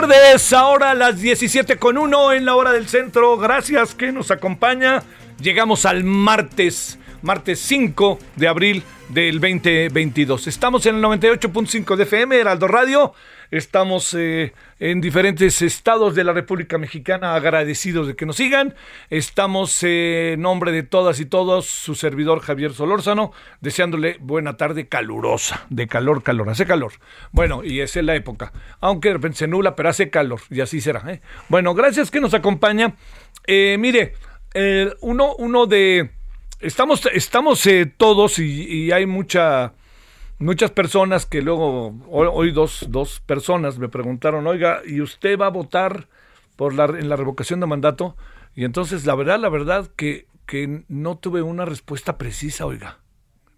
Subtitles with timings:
[0.00, 3.36] Tardes, ahora a las 17 con 1 en la hora del centro.
[3.36, 5.02] Gracias que nos acompaña.
[5.42, 10.46] Llegamos al martes, martes 5 de abril del 2022.
[10.46, 13.12] Estamos en el 98.5 de FM, Heraldo Radio.
[13.50, 18.74] Estamos eh, en diferentes estados de la República Mexicana agradecidos de que nos sigan.
[19.08, 25.66] Estamos en nombre de todas y todos, su servidor Javier Solórzano, deseándole buena tarde calurosa,
[25.68, 26.92] de calor, calor, hace calor.
[27.32, 30.60] Bueno, y esa es la época, aunque de repente se nubla, pero hace calor, y
[30.60, 31.02] así será.
[31.08, 31.20] ¿eh?
[31.48, 32.94] Bueno, gracias que nos acompaña.
[33.48, 34.14] Eh, mire,
[35.00, 36.12] uno, uno de...
[36.60, 39.72] Estamos, estamos todos y hay mucha
[40.40, 45.50] muchas personas que luego, hoy, dos, dos personas me preguntaron, oiga, ¿y usted va a
[45.50, 46.08] votar
[46.56, 48.16] por la, en la revocación de mandato?
[48.56, 52.98] Y entonces, la verdad, la verdad, que, que no tuve una respuesta precisa, oiga.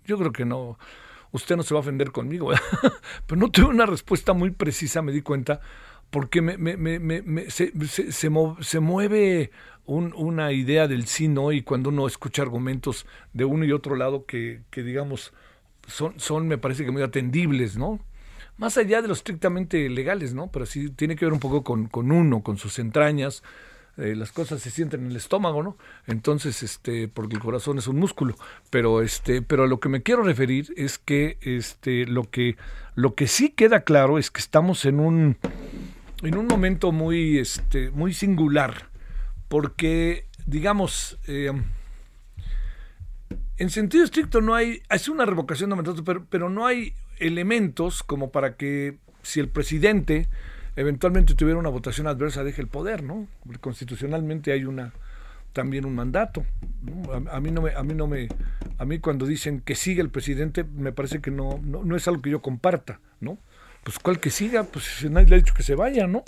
[0.04, 0.78] Yo creo que no,
[1.30, 2.64] usted no se va a ofender conmigo, ¿verdad?
[3.26, 5.60] pero no tuve una respuesta muy precisa, me di cuenta,
[6.10, 9.50] porque me, me, me, se, se, se, mueve
[9.86, 13.94] un, una idea del sí, no, y cuando uno escucha argumentos de uno y otro
[13.94, 15.32] lado que, que digamos,
[15.86, 18.00] son, son, me parece que muy atendibles, ¿no?
[18.58, 20.50] Más allá de lo estrictamente legales, ¿no?
[20.50, 23.42] Pero sí tiene que ver un poco con, con uno, con sus entrañas.
[23.98, 25.76] Eh, las cosas se sienten en el estómago, ¿no?
[26.06, 28.36] Entonces, este, porque el corazón es un músculo.
[28.70, 32.56] Pero, este, pero a lo que me quiero referir es que, este, lo que,
[32.94, 35.36] lo que sí queda claro es que estamos en un,
[36.22, 38.88] en un momento muy, este, muy singular,
[39.48, 41.52] porque, digamos, eh,
[43.58, 48.30] en sentido estricto no hay, es una revocación de mandato, pero, no hay elementos como
[48.30, 50.28] para que si el presidente
[50.76, 53.28] eventualmente tuviera una votación adversa deje el poder, ¿no?
[53.60, 54.92] Constitucionalmente hay una
[55.52, 56.44] también un mandato.
[57.12, 58.28] A, a, mí no me, a mí no me,
[58.78, 62.08] a mí cuando dicen que sigue el presidente me parece que no, no, no es
[62.08, 63.38] algo que yo comparta, ¿no?
[63.84, 66.24] Pues cual que siga, pues nadie le ha dicho que se vaya, ¿no?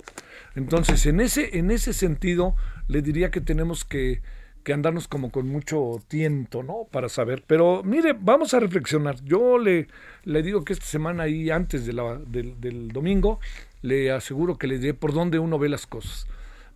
[0.55, 2.55] Entonces en ese, en ese sentido
[2.87, 4.21] le diría que tenemos que
[4.65, 6.87] que andarnos como con mucho tiento, ¿no?
[6.91, 7.43] Para saber.
[7.47, 9.23] Pero mire, vamos a reflexionar.
[9.23, 9.87] Yo le,
[10.23, 13.39] le digo que esta semana ahí, antes de la, del, del domingo,
[13.81, 16.27] le aseguro que le diré por dónde uno ve las cosas.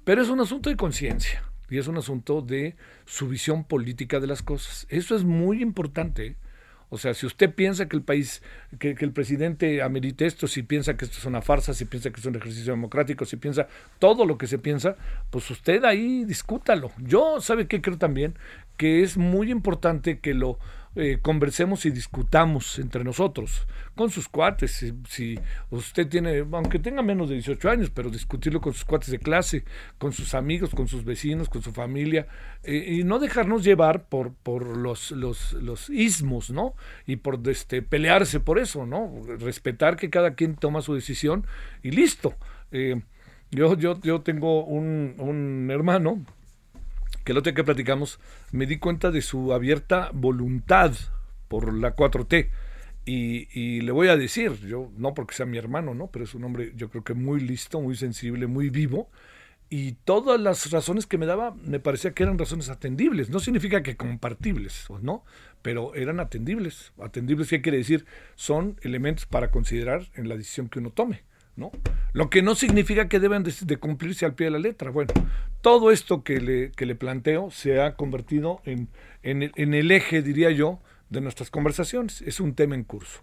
[0.06, 4.28] Pero es un asunto de conciencia y es un asunto de su visión política de
[4.28, 4.86] las cosas.
[4.90, 6.38] Eso es muy importante.
[6.90, 8.42] O sea, si usted piensa que el país,
[8.80, 12.10] que, que, el presidente amerite esto, si piensa que esto es una farsa, si piensa
[12.10, 13.68] que es un ejercicio democrático, si piensa
[14.00, 14.96] todo lo que se piensa,
[15.30, 16.92] pues usted ahí discútalo.
[16.98, 18.36] Yo, ¿sabe qué creo también?
[18.78, 20.58] Que es muy importante que lo
[21.00, 23.66] eh, conversemos y discutamos entre nosotros,
[23.96, 24.86] con sus cuates.
[25.08, 25.40] Si,
[25.70, 29.64] usted tiene, aunque tenga menos de 18 años, pero discutirlo con sus cuates de clase,
[29.98, 32.28] con sus amigos, con sus vecinos, con su familia,
[32.64, 36.76] eh, y no dejarnos llevar por, por los, los, los ismos, ¿no?
[37.08, 39.22] Y por este, pelearse por eso, ¿no?
[39.40, 41.48] Respetar que cada quien toma su decisión
[41.82, 42.36] y listo.
[42.72, 43.02] Eh,
[43.52, 46.24] yo, yo, yo tengo un, un hermano
[47.30, 48.20] que otro día que platicamos,
[48.52, 50.94] me di cuenta de su abierta voluntad
[51.48, 52.50] por la 4T.
[53.06, 56.08] Y, y, le voy a decir, yo no porque sea mi hermano, ¿no?
[56.08, 59.12] Pero es un hombre, yo creo que muy listo, muy sensible, muy vivo.
[59.70, 63.30] Y todas las razones que me daba me parecía que eran razones atendibles.
[63.30, 65.24] No significa que compartibles, ¿no?
[65.62, 66.94] Pero eran atendibles.
[67.00, 68.06] Atendibles, ¿qué quiere decir?
[68.34, 71.22] Son elementos para considerar en la decisión que uno tome.
[72.14, 74.92] Lo que no significa que deben de, de, cumplirse al pie de la letra.
[74.92, 75.14] Bueno,
[75.62, 78.90] todo esto que le, que le planteo se ha convertido en,
[79.24, 80.80] en, el, en, el, eje, diría yo,
[81.10, 82.22] de nuestras conversaciones.
[82.22, 83.22] Es un tema en curso.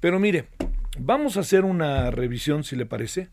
[0.00, 0.46] Pero mire,
[0.98, 3.30] vamos a hacer una revisión, si le parece,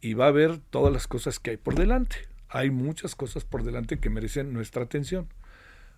[0.00, 2.16] y va a ver todas las cosas que hay por delante.
[2.48, 5.28] Hay muchas cosas por delante que merecen nuestra atención.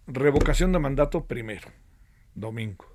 [0.06, 1.68] Revocación de mandato primero,
[2.34, 2.86] domingo.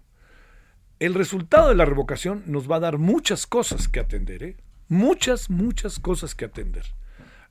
[1.00, 4.58] El resultado de la revocación nos va a dar muchas cosas que atender, ¿eh?
[4.88, 6.86] Muchas, muchas cosas que atender.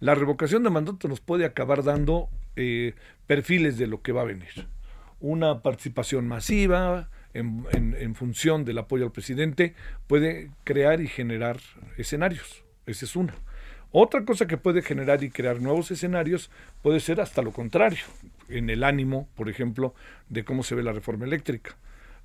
[0.01, 2.95] La revocación de mandato nos puede acabar dando eh,
[3.27, 4.69] perfiles de lo que va a venir.
[5.21, 9.75] Una participación masiva en, función del apoyo al presidente
[10.07, 11.59] puede crear y generar
[11.97, 12.63] escenarios.
[12.87, 13.35] Esa es una.
[13.91, 16.51] Otra cosa que puede generar y crear nuevos escenarios
[16.83, 18.05] puede ser hasta lo contrario,
[18.49, 19.95] en el ánimo, por ejemplo,
[20.29, 21.77] de cómo se ve la reforma eléctrica.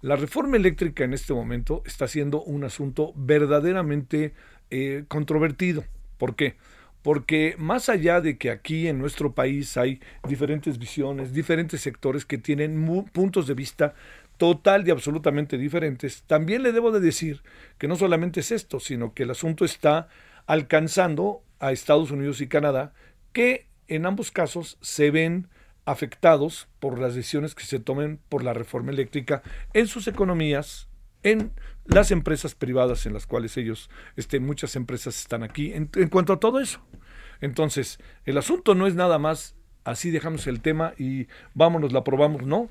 [0.01, 4.33] La reforma eléctrica en este momento está siendo un asunto verdaderamente
[4.69, 5.83] eh, controvertido.
[6.17, 6.55] ¿Por qué?
[7.01, 12.37] Porque más allá de que aquí en nuestro país hay diferentes visiones, diferentes sectores que
[12.37, 13.93] tienen puntos de vista
[14.37, 17.41] total y absolutamente diferentes, también le debo de decir
[17.77, 20.09] que no solamente es esto, sino que el asunto está
[20.45, 22.93] alcanzando a Estados Unidos y Canadá,
[23.33, 25.47] que en ambos casos se ven
[25.85, 29.41] afectados por las decisiones que se tomen por la reforma eléctrica
[29.73, 30.87] en sus economías,
[31.23, 31.51] en
[31.89, 36.39] las empresas privadas en las cuales ellos, este, muchas empresas están aquí, en, cuanto a
[36.39, 36.81] todo eso.
[37.41, 42.43] Entonces, el asunto no es nada más así dejamos el tema y vámonos, la aprobamos,
[42.43, 42.69] no.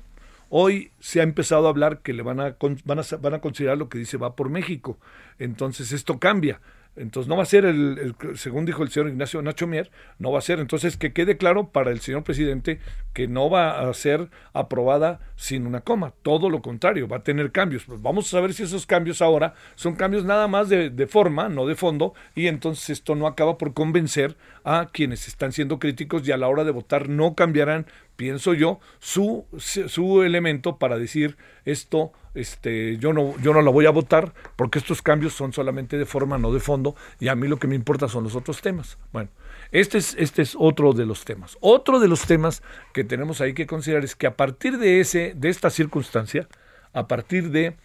[0.49, 2.55] Hoy se ha empezado a hablar que le van a,
[2.85, 4.97] van a, van a considerar lo que dice va por México.
[5.37, 6.61] Entonces esto cambia.
[6.95, 10.39] Entonces no va a ser el, según dijo el señor Ignacio Nacho Mier, no va
[10.39, 10.59] a ser.
[10.59, 12.79] Entonces que quede claro para el señor presidente
[13.13, 16.13] que no va a ser aprobada sin una coma.
[16.21, 17.85] Todo lo contrario, va a tener cambios.
[17.85, 21.47] Pues vamos a ver si esos cambios ahora son cambios nada más de, de forma,
[21.47, 26.27] no de fondo, y entonces esto no acaba por convencer a quienes están siendo críticos
[26.27, 27.85] y a la hora de votar no cambiarán
[28.19, 33.85] pienso yo, su, su elemento para decir esto, este, yo no, yo no la voy
[33.85, 37.47] a votar porque estos cambios son solamente de forma, no de fondo, y a mí
[37.47, 38.97] lo que me importa son los otros temas.
[39.11, 39.29] Bueno,
[39.71, 41.57] este es, este es otro de los temas.
[41.61, 45.33] Otro de los temas que tenemos ahí que considerar es que a partir de ese,
[45.35, 46.47] de esta circunstancia,
[46.93, 47.75] a partir de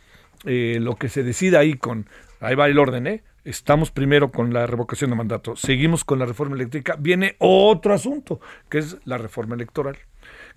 [0.44, 2.08] eh, lo que se decida ahí con,
[2.40, 3.22] ahí va el orden, ¿eh?
[3.44, 8.40] Estamos primero con la revocación de mandato, seguimos con la reforma eléctrica, viene otro asunto,
[8.70, 9.98] que es la reforma electoral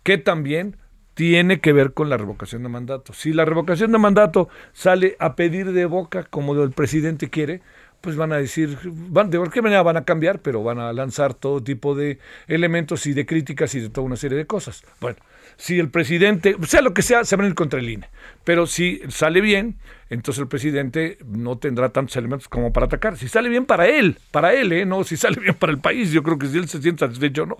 [0.03, 0.77] que también
[1.17, 3.11] tiene que ver con la revocación de mandato.
[3.11, 7.61] Si la revocación de mandato sale a pedir de boca como el presidente quiere,
[8.01, 11.33] pues van a decir, van, de qué manera van a cambiar, pero van a lanzar
[11.33, 14.83] todo tipo de elementos y de críticas y de toda una serie de cosas.
[15.01, 15.17] Bueno,
[15.57, 18.07] si el presidente, sea lo que sea, se van a ir contra el INE.
[18.43, 19.77] Pero si sale bien,
[20.09, 23.17] entonces el presidente no tendrá tantos elementos como para atacar.
[23.17, 24.85] Si sale bien para él, para él, ¿eh?
[24.85, 27.45] no, si sale bien para el país, yo creo que si él se siente satisfecho
[27.45, 27.57] no.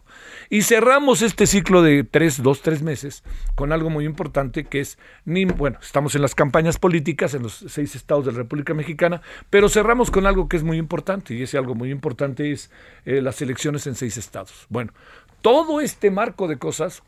[0.50, 3.24] Y cerramos este ciclo de tres, dos, tres meses
[3.56, 7.66] con algo muy importante que es, ni, bueno, estamos en las campañas políticas en los
[7.68, 11.42] seis estados de la República Mexicana, pero cerramos con algo que es muy importante y
[11.42, 12.72] ese algo muy importante es
[13.06, 14.68] eh, las elecciones en seis estados.
[14.70, 14.94] Bueno,
[15.42, 17.04] todo este marco de cosas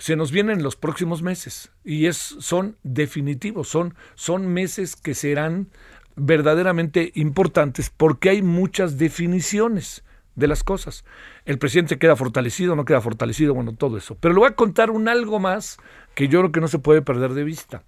[0.00, 5.68] se nos vienen los próximos meses y es, son definitivos, son, son meses que serán
[6.16, 10.02] verdaderamente importantes porque hay muchas definiciones
[10.36, 11.04] de las cosas.
[11.44, 14.16] El presidente queda fortalecido, no queda fortalecido, bueno, todo eso.
[14.18, 15.76] Pero le voy a contar un algo más
[16.14, 17.84] que yo creo que no se puede perder de vista.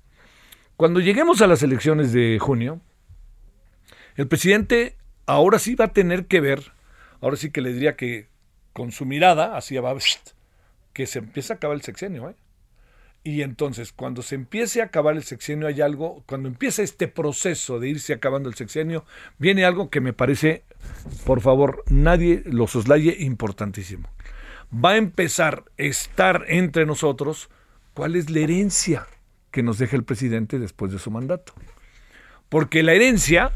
[0.77, 2.83] Cuando lleguemos a las elecciones de junio,
[4.17, 6.73] el presidente ahora sí va a tener que ver,
[7.23, 8.29] ahora sí que le diría que
[8.75, 9.95] con su mirada, así va,
[10.93, 12.31] que se empieza a acabar el sexenio.
[12.31, 12.35] ¿eh?
[13.25, 17.79] Y entonces, cuando se empiece a acabar el sexenio, hay algo, cuando empieza este proceso
[17.79, 19.05] de irse acabando el sexenio,
[19.39, 20.65] viene algo que me parece,
[21.25, 24.09] por favor, nadie lo soslaye, importantísimo.
[24.73, 27.49] Va a empezar a estar entre nosotros
[27.95, 29.07] cuál es la herencia
[29.53, 31.53] que nos deja el presidente después de su mandato.
[32.49, 33.53] Porque la herencia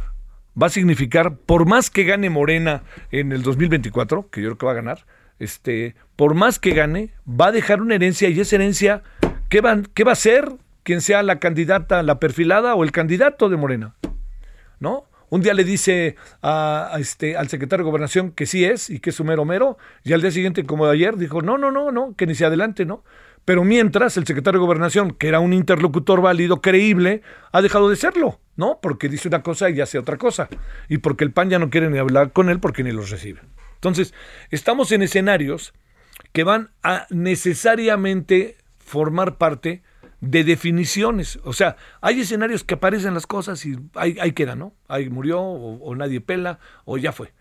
[0.60, 4.66] va a significar, por más que gane Morena en el 2024, que yo creo que
[4.66, 5.06] va a ganar,
[5.38, 9.02] este, por más que gane, va a dejar una herencia y esa herencia,
[9.48, 10.50] ¿qué va, qué va a ser
[10.82, 13.94] quien sea la candidata, la perfilada o el candidato de Morena?
[14.80, 15.06] ¿No?
[15.28, 19.10] Un día le dice a, este, al secretario de Gobernación que sí es y que
[19.10, 21.90] es su mero mero, y al día siguiente, como de ayer, dijo, no, no, no,
[21.90, 23.02] no, que ni se adelante, ¿no?
[23.44, 27.94] Pero mientras el secretario de Gobernación, que era un interlocutor válido, creíble, ha dejado de
[27.94, 28.80] serlo, ¿no?
[28.82, 30.48] Porque dice una cosa y hace otra cosa.
[30.88, 33.40] Y porque el PAN ya no quiere ni hablar con él porque ni los recibe.
[33.76, 34.12] Entonces,
[34.50, 35.72] estamos en escenarios
[36.32, 39.82] que van a necesariamente formar parte
[40.20, 41.38] de definiciones.
[41.44, 44.74] O sea, hay escenarios que aparecen las cosas y ahí, queda, ¿no?
[44.88, 47.32] Ahí murió o, nadie pela o ya fue.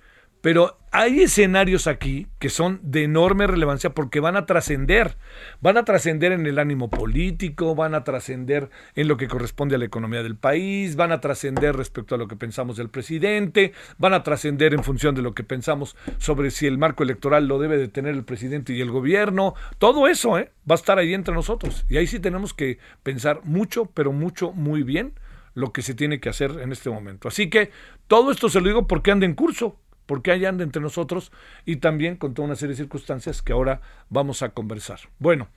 [0.46, 5.18] Pero hay escenarios aquí que son de enorme relevancia porque van a trascender.
[5.60, 9.80] Van a trascender en el ánimo político, van a trascender en lo que corresponde a
[9.80, 14.14] la economía del país, van a trascender respecto a lo que pensamos del presidente, van
[14.14, 17.80] a trascender en función de lo que pensamos sobre si el marco electoral lo debe
[17.80, 19.56] de tener el presidente y el gobierno.
[19.80, 20.52] Todo eso ¿eh?
[20.70, 21.88] va a estar ahí entre nosotros.
[21.90, 25.16] Y ahí sí tenemos que pensar mucho, pero mucho, muy bien
[25.56, 27.30] lo que se tiene que hacer en este momento.
[27.30, 27.72] Así que
[28.08, 31.32] todo esto se lo digo porque anda en curso porque hay anda entre nosotros
[31.66, 35.00] y también con toda una serie de circunstancias que ahora vamos a conversar.
[35.20, 35.48] Bueno,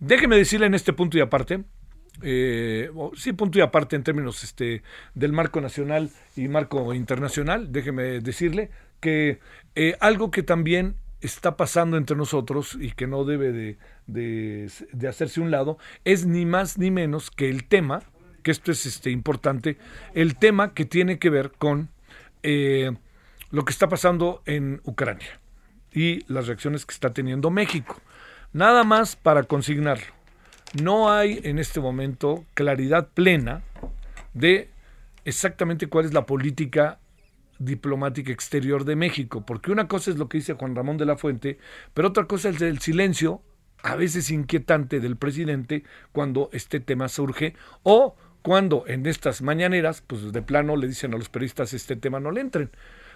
[0.00, 1.64] déjeme decirle en este punto y aparte,
[2.22, 4.82] eh, sí, punto y aparte en términos este,
[5.14, 8.70] del marco nacional y marco internacional, déjeme decirle
[9.00, 9.40] que
[9.74, 15.40] eh, algo que también está pasando entre nosotros y que no debe de, de, hacerse
[15.40, 18.02] un lado es ni más ni menos que el tema,
[18.42, 19.78] que esto es este, importante,
[20.14, 21.90] el tema que tiene que ver con...
[22.42, 22.92] Eh,
[23.52, 25.38] lo que está pasando en Ucrania
[25.92, 28.00] y las reacciones que está teniendo México.
[28.52, 30.06] Nada más para consignarlo.
[30.82, 33.62] No hay en este momento claridad plena
[34.32, 34.70] de
[35.24, 36.98] exactamente cuál es la política
[37.58, 41.16] diplomática exterior de México, porque una cosa es lo que dice Juan Ramón de la
[41.16, 41.58] Fuente,
[41.94, 43.42] pero otra cosa es el silencio,
[43.82, 50.32] a veces inquietante, del presidente cuando este tema surge, o cuando en estas mañaneras, pues
[50.32, 52.70] de plano le dicen a los periodistas este tema no le entren.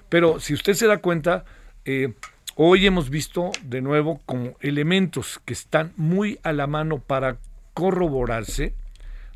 [0.09, 1.45] Pero si usted se da cuenta,
[1.85, 2.15] eh,
[2.55, 7.39] hoy hemos visto de nuevo como elementos que están muy a la mano para
[7.75, 8.75] corroborarse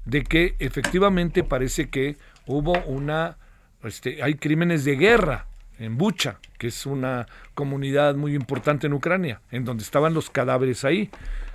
[0.04, 3.36] de que efectivamente parece que hubo una,
[3.84, 5.46] este, hay crímenes de guerra
[5.78, 10.84] en Bucha, que es una comunidad muy importante en Ucrania, en donde estaban los cadáveres
[10.84, 11.10] ahí.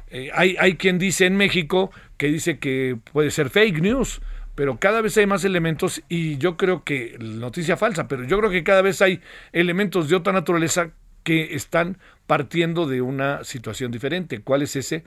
[0.09, 4.21] Eh, hay, hay quien dice en México que dice que puede ser fake news,
[4.55, 8.49] pero cada vez hay más elementos y yo creo que, noticia falsa, pero yo creo
[8.49, 9.21] que cada vez hay
[9.51, 10.91] elementos de otra naturaleza
[11.23, 11.97] que están
[12.27, 14.41] partiendo de una situación diferente.
[14.41, 15.03] ¿Cuál es ese?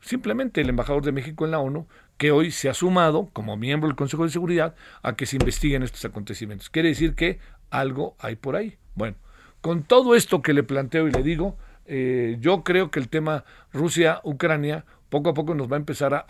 [0.00, 1.86] Simplemente el embajador de México en la ONU,
[2.16, 5.82] que hoy se ha sumado como miembro del Consejo de Seguridad a que se investiguen
[5.82, 6.70] estos acontecimientos.
[6.70, 7.38] Quiere decir que
[7.70, 8.78] algo hay por ahí.
[8.94, 9.16] Bueno,
[9.60, 13.44] con todo esto que le planteo y le digo, eh, yo creo que el tema
[13.72, 16.26] Rusia-Ucrania poco a poco nos va a empezar a,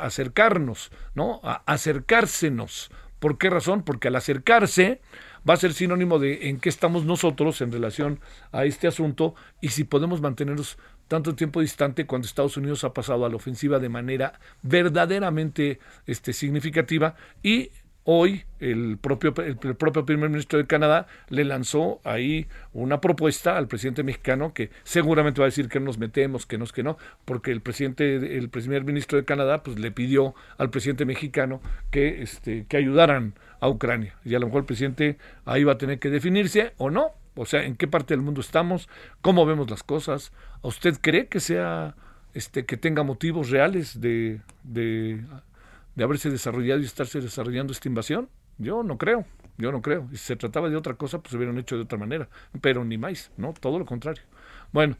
[0.00, 1.40] acercarnos, ¿no?
[1.42, 2.90] A acercársenos.
[3.18, 3.82] ¿Por qué razón?
[3.82, 5.00] Porque al acercarse
[5.48, 8.20] va a ser sinónimo de en qué estamos nosotros en relación
[8.52, 13.24] a este asunto y si podemos mantenernos tanto tiempo distante cuando Estados Unidos ha pasado
[13.24, 17.70] a la ofensiva de manera verdaderamente este, significativa y
[18.10, 23.68] Hoy el propio, el, propio primer ministro de Canadá le lanzó ahí una propuesta al
[23.68, 26.96] presidente mexicano que seguramente va a decir que nos metemos, que no es que no,
[27.26, 31.60] porque el presidente, el primer ministro de Canadá, pues le pidió al presidente mexicano
[31.90, 34.16] que, este, que ayudaran a Ucrania.
[34.24, 37.10] Y a lo mejor el presidente ahí va a tener que definirse o no.
[37.34, 38.88] O sea, en qué parte del mundo estamos,
[39.20, 40.32] cómo vemos las cosas.
[40.62, 41.94] ¿A usted cree que sea,
[42.32, 45.20] este, que tenga motivos reales de, de
[45.98, 48.28] de haberse desarrollado y estarse desarrollando esta invasión?
[48.56, 49.26] Yo no creo,
[49.56, 50.08] yo no creo.
[50.12, 52.28] Si se trataba de otra cosa, pues se hubieran hecho de otra manera,
[52.60, 53.52] pero ni más, ¿no?
[53.52, 54.22] Todo lo contrario.
[54.70, 54.96] Bueno,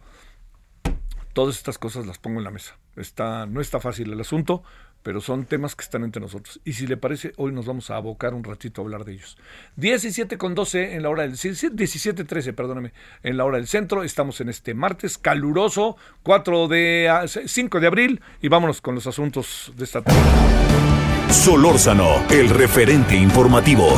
[1.35, 2.77] todas estas cosas las pongo en la mesa.
[2.97, 4.65] Está, no está fácil el asunto,
[5.09, 6.61] pero son temas que están entre nosotros.
[6.67, 9.39] Y si le parece, hoy nos vamos a abocar un ratito a hablar de ellos.
[9.77, 14.03] 17 con 12 en la hora del 17 13, perdóname, en la hora del centro.
[14.03, 19.73] Estamos en este martes caluroso, 4 de 5 de abril y vámonos con los asuntos
[19.79, 20.21] de esta tarde.
[21.31, 23.89] Solórzano, el referente informativo.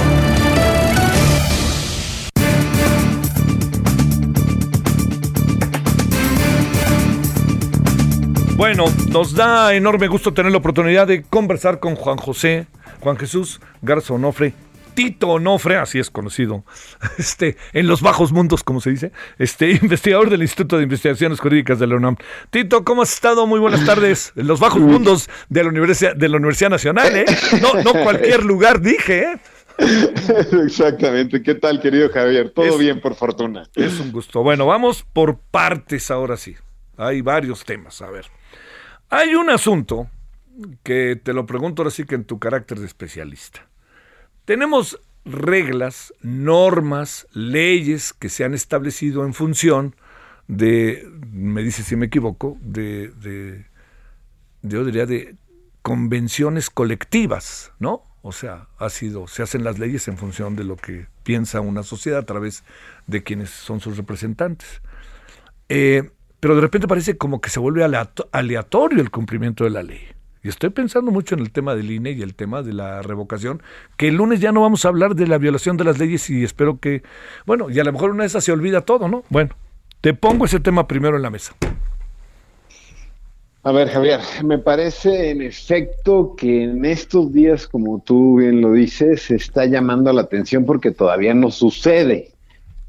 [8.61, 12.67] Bueno, nos da enorme gusto tener la oportunidad de conversar con Juan José,
[13.01, 14.53] Juan Jesús Garza Onofre,
[14.93, 16.63] Tito Onofre, así es conocido,
[17.19, 21.79] este, en los bajos mundos, como se dice, este, investigador del Instituto de Investigaciones Jurídicas
[21.79, 22.17] de la UNAM.
[22.51, 23.47] Tito, ¿cómo has estado?
[23.47, 24.35] Muy buenas tardes.
[24.37, 27.25] En los bajos mundos de la Universidad, de la Universidad Nacional, ¿eh?
[27.63, 29.39] No, no cualquier lugar, dije, ¿eh?
[30.67, 31.43] Exactamente.
[31.43, 32.51] ¿Qué tal, querido Javier?
[32.51, 33.63] Todo bien, por fortuna.
[33.75, 34.43] Es un gusto.
[34.43, 36.57] Bueno, vamos por partes ahora sí.
[37.01, 38.03] Hay varios temas.
[38.03, 38.27] A ver.
[39.09, 40.09] Hay un asunto
[40.83, 43.67] que te lo pregunto ahora sí que en tu carácter de especialista.
[44.45, 49.97] Tenemos reglas, normas, leyes que se han establecido en función
[50.49, 53.67] de, me dice si me equivoco, de, de,
[54.63, 55.37] yo diría de
[55.83, 58.03] convenciones colectivas, ¿no?
[58.23, 61.83] O sea, ha sido, se hacen las leyes en función de lo que piensa una
[61.83, 62.65] sociedad a través
[63.07, 64.83] de quienes son sus representantes.
[65.69, 67.85] Eh, pero de repente parece como que se vuelve
[68.33, 70.01] aleatorio el cumplimiento de la ley.
[70.43, 73.63] Y estoy pensando mucho en el tema del INE y el tema de la revocación,
[73.99, 76.43] que el lunes ya no vamos a hablar de la violación de las leyes y
[76.43, 77.03] espero que,
[77.45, 79.23] bueno, y a lo mejor una de esas se olvida todo, ¿no?
[79.29, 79.51] Bueno,
[80.01, 81.55] te pongo ese tema primero en la mesa.
[83.63, 88.73] A ver, Javier, me parece en efecto que en estos días, como tú bien lo
[88.73, 92.30] dices, se está llamando la atención porque todavía no sucede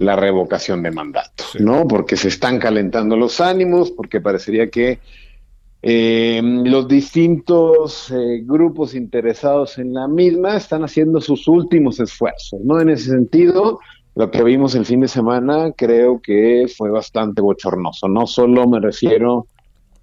[0.01, 1.88] la revocación de mandato, ¿no?
[1.88, 5.00] Porque se están calentando los ánimos, porque parecería que
[5.84, 12.81] eh, los distintos eh, grupos interesados en la misma están haciendo sus últimos esfuerzos, ¿no?
[12.81, 13.79] En ese sentido,
[14.15, 18.08] lo que vimos el fin de semana creo que fue bastante bochornoso.
[18.08, 19.46] No solo me refiero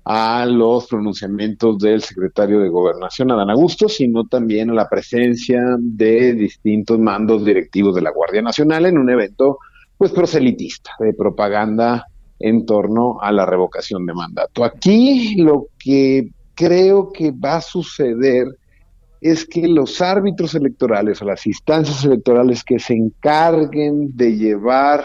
[0.05, 6.35] a los pronunciamientos del secretario de Gobernación, Adán Augusto, sino también a la presencia de
[6.35, 9.59] distintos mandos directivos de la Guardia Nacional en un evento
[9.99, 12.07] pues proselitista, de propaganda
[12.39, 14.65] en torno a la revocación de mandato.
[14.65, 18.47] Aquí lo que creo que va a suceder
[19.21, 25.05] es que los árbitros electorales o las instancias electorales que se encarguen de llevar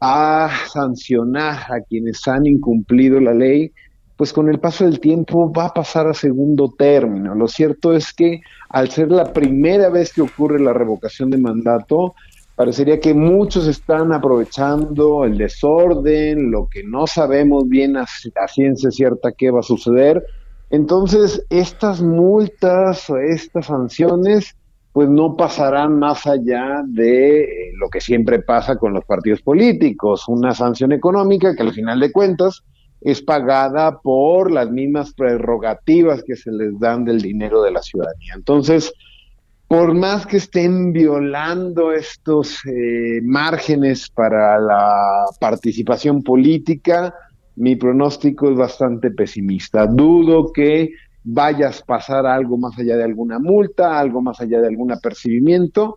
[0.00, 3.72] a sancionar a quienes han incumplido la ley,
[4.16, 7.34] pues con el paso del tiempo va a pasar a segundo término.
[7.34, 12.14] Lo cierto es que al ser la primera vez que ocurre la revocación de mandato,
[12.58, 18.04] parecería que muchos están aprovechando el desorden, lo que no sabemos bien a,
[18.48, 20.24] ciencia cierta qué va a suceder.
[20.68, 24.56] Entonces, estas multas o estas sanciones
[24.92, 27.46] pues no pasarán más allá de eh,
[27.76, 32.10] lo que siempre pasa con los partidos políticos, una sanción económica que al final de
[32.10, 32.64] cuentas
[33.00, 38.32] es pagada por las mismas prerrogativas que se les dan del dinero de la ciudadanía.
[38.34, 38.92] Entonces,
[39.68, 47.14] por más que estén violando estos eh, márgenes para la participación política,
[47.56, 49.86] mi pronóstico es bastante pesimista.
[49.86, 54.68] Dudo que vayas a pasar algo más allá de alguna multa, algo más allá de
[54.68, 55.96] algún apercibimiento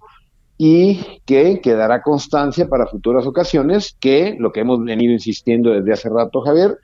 [0.58, 6.10] y que quedará constancia para futuras ocasiones que lo que hemos venido insistiendo desde hace
[6.10, 6.78] rato, Javier,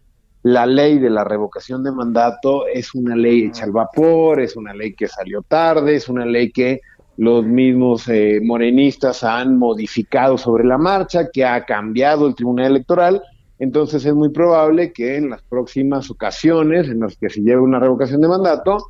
[0.44, 4.74] la ley de la revocación de mandato es una ley hecha al vapor, es una
[4.74, 6.82] ley que salió tarde, es una ley que
[7.18, 13.22] los mismos eh, morenistas han modificado sobre la marcha, que ha cambiado el Tribunal Electoral.
[13.60, 17.80] Entonces es muy probable que en las próximas ocasiones en las que se lleve una
[17.80, 18.86] revocación de mandato,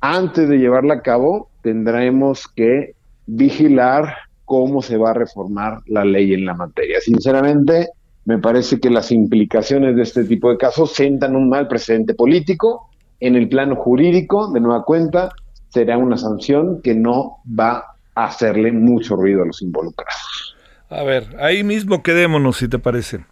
[0.00, 2.94] antes de llevarla a cabo, tendremos que
[3.26, 7.00] vigilar cómo se va a reformar la ley en la materia.
[7.00, 7.88] Sinceramente,
[8.24, 12.88] me parece que las implicaciones de este tipo de casos sentan un mal precedente político.
[13.20, 15.30] En el plano jurídico, de nueva cuenta,
[15.68, 20.56] será una sanción que no va a hacerle mucho ruido a los involucrados.
[20.90, 23.24] A ver, ahí mismo quedémonos, si te parece.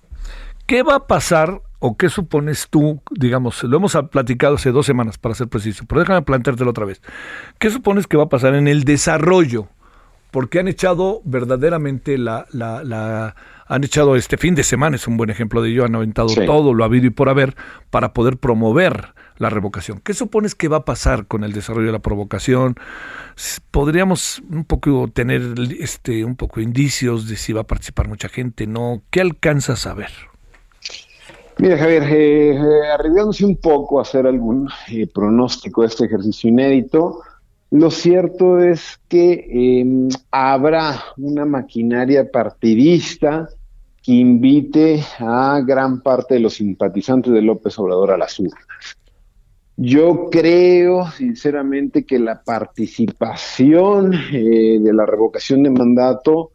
[0.67, 5.19] ¿Qué va a pasar o qué supones tú, digamos, lo hemos platicado hace dos semanas
[5.19, 7.01] para ser preciso, pero déjame planteártelo otra vez.
[7.59, 9.69] ¿Qué supones que va a pasar en el desarrollo?
[10.31, 13.35] Porque han echado verdaderamente la, la, la
[13.71, 16.75] han echado este fin de semana, es un buen ejemplo de ello, han aventado todo
[16.75, 17.55] lo habido y por haber
[17.91, 20.01] para poder promover la revocación.
[20.01, 22.75] ¿Qué supones que va a pasar con el desarrollo de la provocación?
[23.71, 28.67] Podríamos un poco tener este un poco indicios de si va a participar mucha gente,
[28.67, 29.03] ¿no?
[29.09, 30.11] ¿Qué alcanzas a ver?
[31.59, 37.23] Mira, Javier, eh, eh un poco a hacer algún eh, pronóstico de este ejercicio inédito,
[37.71, 43.49] lo cierto es que em, habrá una maquinaria partidista
[44.03, 48.65] que invite a gran parte de los simpatizantes de López Obrador a las urnas.
[49.77, 56.51] Yo creo sinceramente que la participación eh, de la revocación de mandato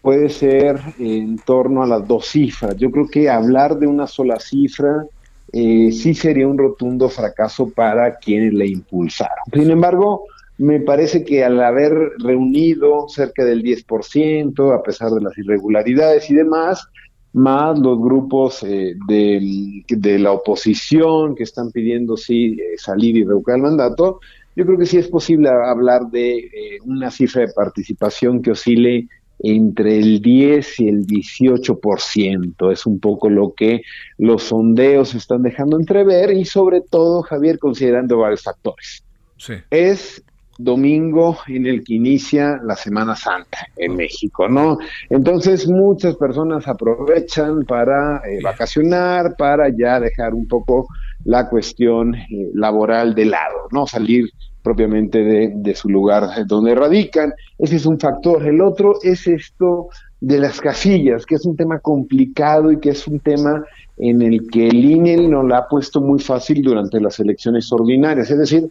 [0.00, 2.76] puede ser en torno a las dos cifras.
[2.76, 5.04] Yo creo que hablar de una sola cifra
[5.52, 9.44] eh, sí sería un rotundo fracaso para quienes la impulsaron.
[9.52, 10.24] Sin embargo,
[10.62, 16.36] me parece que al haber reunido cerca del 10%, a pesar de las irregularidades y
[16.36, 16.86] demás,
[17.32, 23.56] más los grupos eh, de, la oposición que están pidiendo sí eh, salir y revocar
[23.56, 24.20] el mandato,
[24.54, 29.08] yo creo que sí es posible hablar de eh, una cifra de participación que oscile
[29.40, 32.70] entre el 10 y el 18%.
[32.70, 33.82] Es un poco lo que
[34.16, 39.02] los sondeos están dejando entrever y sobre todo, Javier, considerando varios factores.
[39.38, 39.54] Sí.
[39.68, 40.22] Es
[40.62, 44.78] domingo en el que inicia la Semana Santa en México, ¿no?
[45.10, 50.88] Entonces muchas personas aprovechan para eh, vacacionar, para ya dejar un poco
[51.24, 53.86] la cuestión eh, laboral de lado, ¿no?
[53.86, 54.30] Salir
[54.62, 57.32] propiamente de, de, su lugar donde radican.
[57.58, 58.46] Ese es un factor.
[58.46, 59.88] El otro es esto
[60.20, 63.64] de las casillas, que es un tema complicado y que es un tema
[63.98, 68.30] en el que el INE no la ha puesto muy fácil durante las elecciones ordinarias.
[68.30, 68.70] Es decir,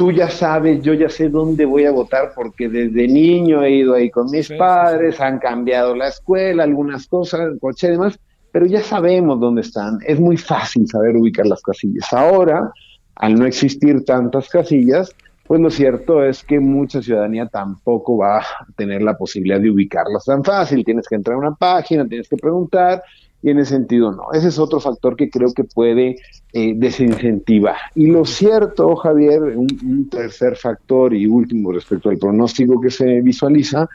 [0.00, 3.92] tú ya sabes, yo ya sé dónde voy a votar porque desde niño he ido
[3.92, 8.18] ahí con mis padres, han cambiado la escuela, algunas cosas, el coche y demás,
[8.50, 9.98] pero ya sabemos dónde están.
[10.06, 12.10] Es muy fácil saber ubicar las casillas.
[12.14, 12.72] Ahora,
[13.16, 15.14] al no existir tantas casillas,
[15.46, 18.44] pues lo cierto es que mucha ciudadanía tampoco va a
[18.78, 20.82] tener la posibilidad de ubicarlas tan fácil.
[20.82, 23.02] Tienes que entrar a una página, tienes que preguntar,
[23.42, 24.32] y en ese sentido no.
[24.32, 26.16] Ese es otro factor que creo que puede
[26.52, 27.76] eh, desincentivar.
[27.94, 33.88] Y lo cierto, Javier, un, tercer factor y último respecto al pronóstico que se visualiza,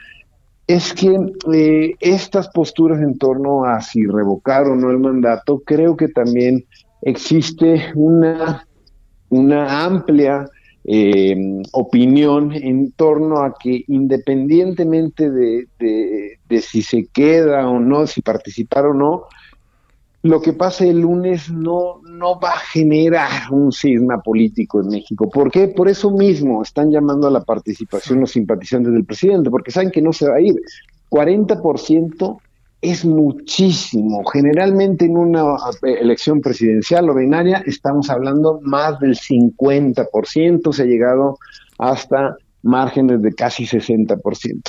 [0.66, 1.16] es que
[1.52, 6.64] eh, estas posturas en torno a si revocar o no el mandato, creo que también
[7.02, 8.66] existe una,
[9.28, 10.48] una amplia
[10.88, 11.36] eh,
[11.72, 18.86] opinión en torno a que independientemente de, de, si se queda o no, si participar
[18.86, 19.24] o no,
[20.26, 25.28] lo que pase el lunes no, no va a generar un cisma político en México.
[25.30, 25.68] ¿Por qué?
[25.68, 30.02] Por eso mismo están llamando a la participación los simpatizantes del presidente, porque saben que
[30.02, 30.54] no se va a ir.
[31.10, 32.38] 40%
[32.82, 34.24] es muchísimo.
[34.24, 35.42] Generalmente en una
[35.82, 41.38] eh, elección presidencial o binaria estamos hablando más del 50%, se ha llegado
[41.78, 42.36] hasta
[42.66, 44.62] márgenes de casi 60%.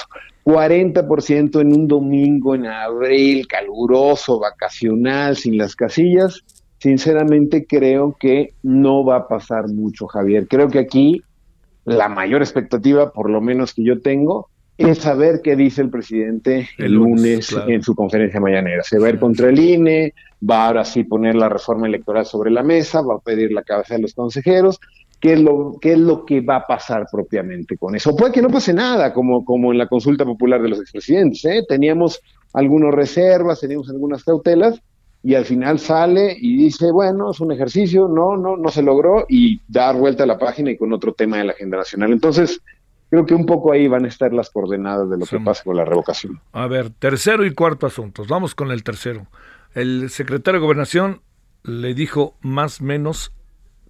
[0.46, 6.42] 40% en un domingo en abril, caluroso, vacacional, sin las casillas.
[6.80, 10.48] Sinceramente creo que no va a pasar mucho, Javier.
[10.48, 11.22] Creo que aquí
[11.84, 16.70] la mayor expectativa, por lo menos que yo tengo, es saber qué dice el presidente
[16.78, 18.84] el, lunes, en su conferencia mañanera.
[18.84, 20.14] Se va a ir contra el INE,
[20.48, 23.96] va ahora sí poner la reforma electoral sobre la mesa, va a pedir la cabeza
[23.96, 24.80] de los consejeros
[25.20, 28.16] qué es lo, qué es lo que va a pasar propiamente con eso.
[28.16, 31.44] Puede que no pase nada, como, como en la consulta popular de los expresidentes.
[31.46, 31.64] ¿eh?
[31.68, 32.22] Teníamos
[32.54, 34.82] algunas reservas, teníamos algunas cautelas,
[35.24, 39.26] y al final sale y dice, bueno, es un ejercicio, no, no, no se logró,
[39.28, 42.12] y dar vuelta a la página y con otro tema de la agenda nacional.
[42.12, 42.62] Entonces,
[43.10, 45.76] creo que un poco ahí van a estar las coordenadas de lo que pasa con
[45.76, 46.40] la revocación.
[46.54, 48.28] A ver, tercero y cuarto asuntos.
[48.28, 49.28] Vamos con el tercero.
[49.74, 51.22] El secretario de Gobernación
[51.64, 53.34] le dijo más menos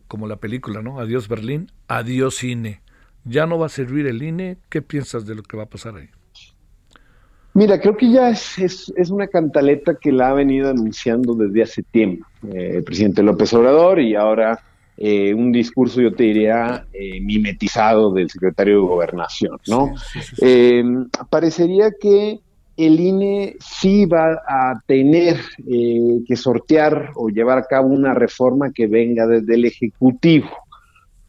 [0.08, 1.00] como la película, ¿no?
[1.00, 2.82] Adiós Berlín, adiós cine.
[3.24, 4.58] ¿Ya no va a servir el INE?
[4.70, 6.10] ¿Qué piensas de lo que va a pasar ahí?
[7.54, 11.82] Mira, creo que ya es, es, una cantaleta que la ha venido anunciando desde hace
[11.82, 14.60] tiempo eh, el presidente López Obrador y ahora
[14.96, 19.94] eh, un discurso, yo te diría, eh, mimetizado del secretario de Gobernación, ¿no?
[21.32, 22.42] parecería que
[22.78, 25.38] el INE sí va a tener
[25.68, 30.50] eh, que sortear o llevar a cabo una reforma que venga desde el Ejecutivo.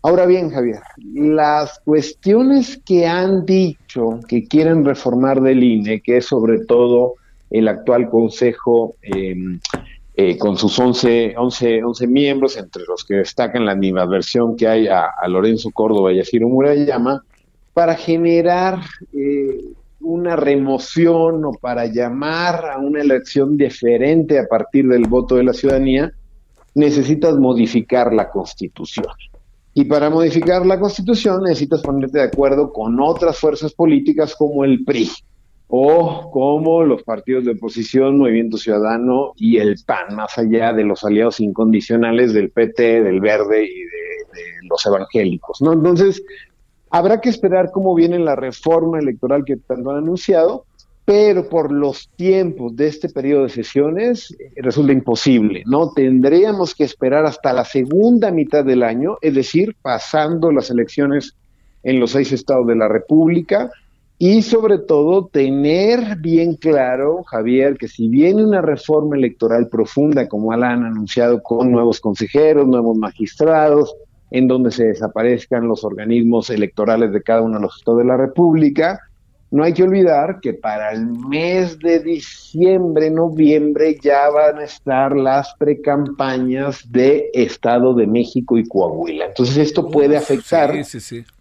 [0.02, 0.80] Ahora bien, Javier,
[1.14, 7.14] las cuestiones que han dicho que quieren reformar del INE, que es sobre todo
[7.50, 9.58] el actual Consejo em,
[10.14, 14.86] eh, con sus 11, 11, 11 miembros, entre los que destacan la animadversión que hay
[14.86, 17.24] a, Lorenzo Córdoba y a Ciro Murayama,
[17.72, 18.80] para generar
[19.14, 19.72] eh,
[20.08, 25.52] una remoción o para llamar a una elección diferente a partir del voto de la
[25.52, 26.10] ciudadanía,
[26.74, 29.06] necesitas modificar la constitución.
[29.74, 34.82] Y para modificar la constitución necesitas ponerte de acuerdo con otras fuerzas políticas como el
[34.82, 35.10] PRI
[35.66, 41.04] o como los partidos de oposición, Movimiento Ciudadano y el PAN, más allá de los
[41.04, 43.88] aliados incondicionales del PT, del Verde y de,
[44.70, 45.60] los evangélicos.
[45.60, 45.74] ¿no?
[45.74, 46.22] Entonces,
[46.90, 50.64] Habrá que esperar cómo viene la reforma electoral que tanto han anunciado,
[51.04, 55.92] pero por los tiempos de este periodo de sesiones eh, resulta imposible, ¿no?
[55.92, 61.34] Tendríamos que esperar hasta la segunda mitad del año, es decir, pasando las elecciones
[61.82, 63.70] en los seis estados de la República
[64.18, 70.54] y sobre todo tener bien claro, Javier, que si viene una reforma electoral profunda como
[70.56, 73.94] la han anunciado con nuevos consejeros, nuevos magistrados,
[74.30, 78.16] en donde se desaparezcan los organismos electorales de cada uno de los estados de la
[78.16, 79.00] República.
[79.50, 85.16] No hay que olvidar que para el mes de diciembre, noviembre, ya van a estar
[85.16, 89.24] las precampañas de Estado de México y Coahuila.
[89.24, 90.74] Entonces esto puede afectar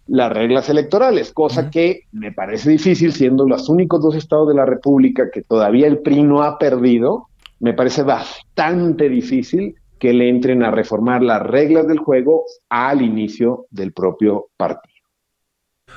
[0.06, 4.64] las reglas electorales, cosa que me parece difícil, siendo los únicos dos estados de la
[4.64, 7.26] República que todavía el PRI no ha perdido,
[7.60, 13.66] me parece bastante difícil que le entren a reformar las reglas del juego al inicio
[13.70, 14.94] del propio partido.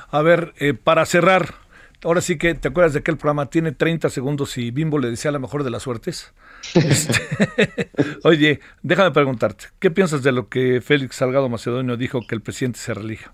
[0.10, 1.56] A ver, eh, para cerrar,
[2.04, 5.10] ahora sí que te acuerdas de que el programa tiene 30 segundos y Bimbo le
[5.10, 6.34] decía la mejor de las suertes.
[6.76, 7.90] Este,
[8.24, 12.78] oye, déjame preguntarte, ¿qué piensas de lo que Félix Salgado Macedonio dijo que el presidente
[12.78, 13.34] se relija?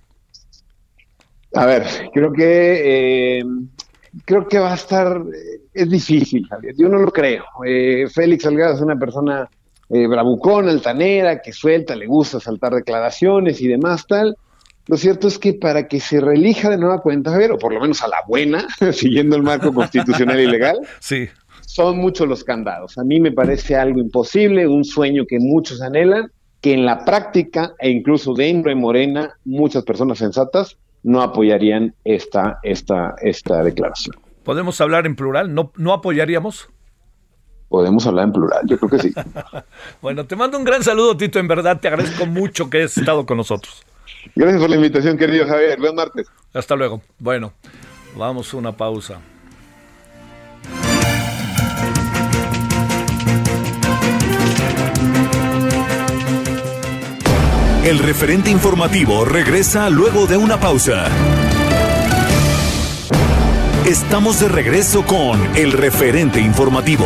[1.53, 3.43] A ver, creo que eh,
[4.23, 6.73] creo que va a estar, eh, es difícil, Javier.
[6.77, 7.43] Yo no lo creo.
[8.13, 9.49] Félix Salgado es una persona
[9.89, 14.35] eh, bravucón, altanera, que suelta, le gusta saltar declaraciones y demás tal.
[14.87, 17.79] lo cierto es que para que se reelija de nueva cuenta, Javier, o por lo
[17.79, 21.27] menos a la buena, siguiendo el marco constitucional y legal, sí.
[21.61, 22.97] son muchos los candados.
[22.97, 27.73] A mí me parece algo imposible, un sueño que muchos anhelan, que en la práctica
[27.79, 34.15] e incluso dentro de Morena, muchas personas sensatas no apoyarían esta, esta, esta declaración.
[34.43, 35.53] ¿Podemos hablar en plural?
[35.53, 36.69] ¿No, no apoyaríamos?
[37.69, 39.13] Podemos hablar en plural, yo creo que sí.
[40.01, 41.39] bueno, te mando un gran saludo, Tito.
[41.39, 43.83] En verdad, te agradezco mucho que hayas estado con nosotros.
[44.35, 45.79] Gracias por la invitación, querido Javier.
[45.79, 46.27] Buen martes.
[46.53, 47.01] Hasta luego.
[47.19, 47.53] Bueno,
[48.15, 49.19] vamos a una pausa.
[57.83, 61.05] El referente informativo regresa luego de una pausa.
[63.85, 67.05] Estamos de regreso con el referente informativo.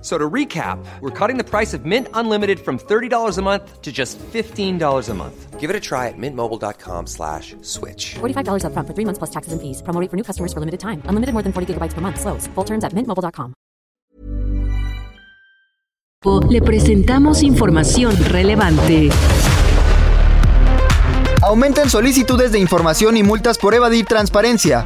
[0.00, 3.90] So to recap, we're cutting the price of Mint Unlimited from $30 a month to
[3.90, 5.58] just $15 a month.
[5.58, 8.14] Give it a try at mintmobile.com slash switch.
[8.20, 9.82] $45 up front for three months plus taxes and fees.
[9.82, 11.02] Promo for new customers for limited time.
[11.06, 12.20] Unlimited more than 40 gigabytes per month.
[12.20, 12.46] Slows.
[12.54, 13.54] Full terms at mintmobile.com.
[16.48, 19.10] Le presentamos información relevante.
[21.42, 24.84] Aumentan solicitudes de información y multas por evadir transparencia.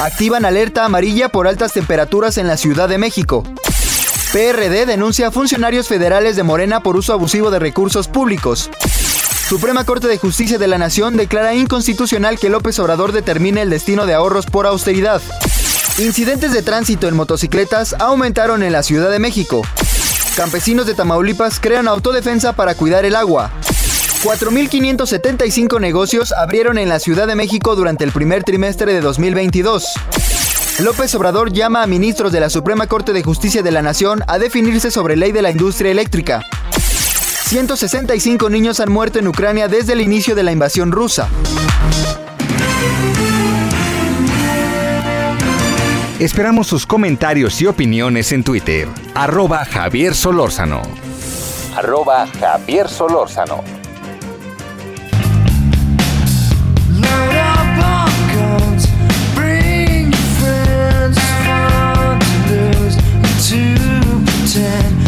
[0.00, 3.44] Activan alerta amarilla por altas temperaturas en la Ciudad de México.
[4.32, 8.70] PRD denuncia a funcionarios federales de Morena por uso abusivo de recursos públicos.
[9.46, 14.06] Suprema Corte de Justicia de la Nación declara inconstitucional que López Obrador determine el destino
[14.06, 15.20] de ahorros por austeridad.
[15.98, 19.60] Incidentes de tránsito en motocicletas aumentaron en la Ciudad de México.
[20.34, 23.50] Campesinos de Tamaulipas crean autodefensa para cuidar el agua.
[24.24, 29.84] 4.575 negocios abrieron en la Ciudad de México durante el primer trimestre de 2022.
[30.78, 34.38] López Obrador llama a ministros de la Suprema Corte de Justicia de la Nación a
[34.38, 36.42] definirse sobre ley de la industria eléctrica.
[37.46, 41.28] 165 niños han muerto en Ucrania desde el inicio de la invasión rusa.
[46.18, 48.88] Esperamos sus comentarios y opiniones en Twitter.
[49.14, 50.82] Arroba Javier Solórzano.
[51.76, 53.81] Arroba Javier Solórzano.
[64.52, 65.01] pretend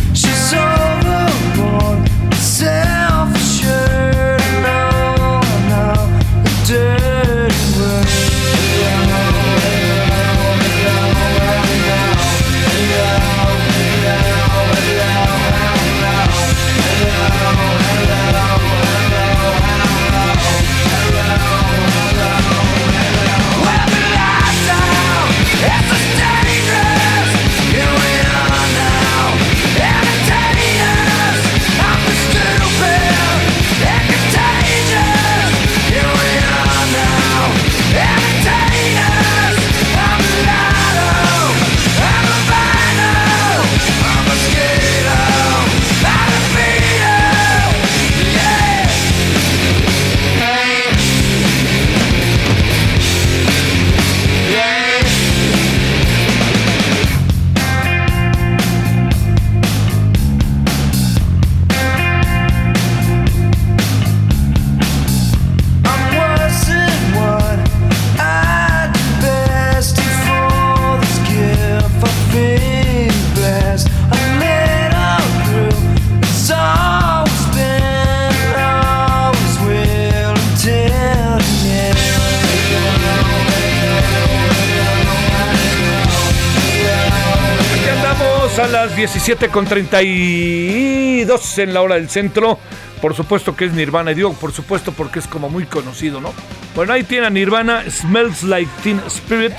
[89.25, 92.59] 7 con 32 en la hora del centro.
[93.01, 94.13] Por supuesto que es Nirvana.
[94.13, 96.35] Y digo, por supuesto porque es como muy conocido, ¿no?
[96.77, 99.55] Bueno, ahí tiene a Nirvana, Smells Like Teen Spirit.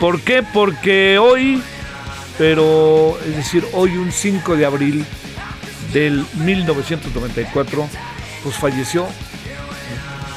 [0.00, 0.42] ¿Por qué?
[0.42, 1.62] Porque hoy,
[2.38, 5.04] pero es decir, hoy un 5 de abril
[5.92, 7.90] del 1994,
[8.44, 9.06] pues falleció.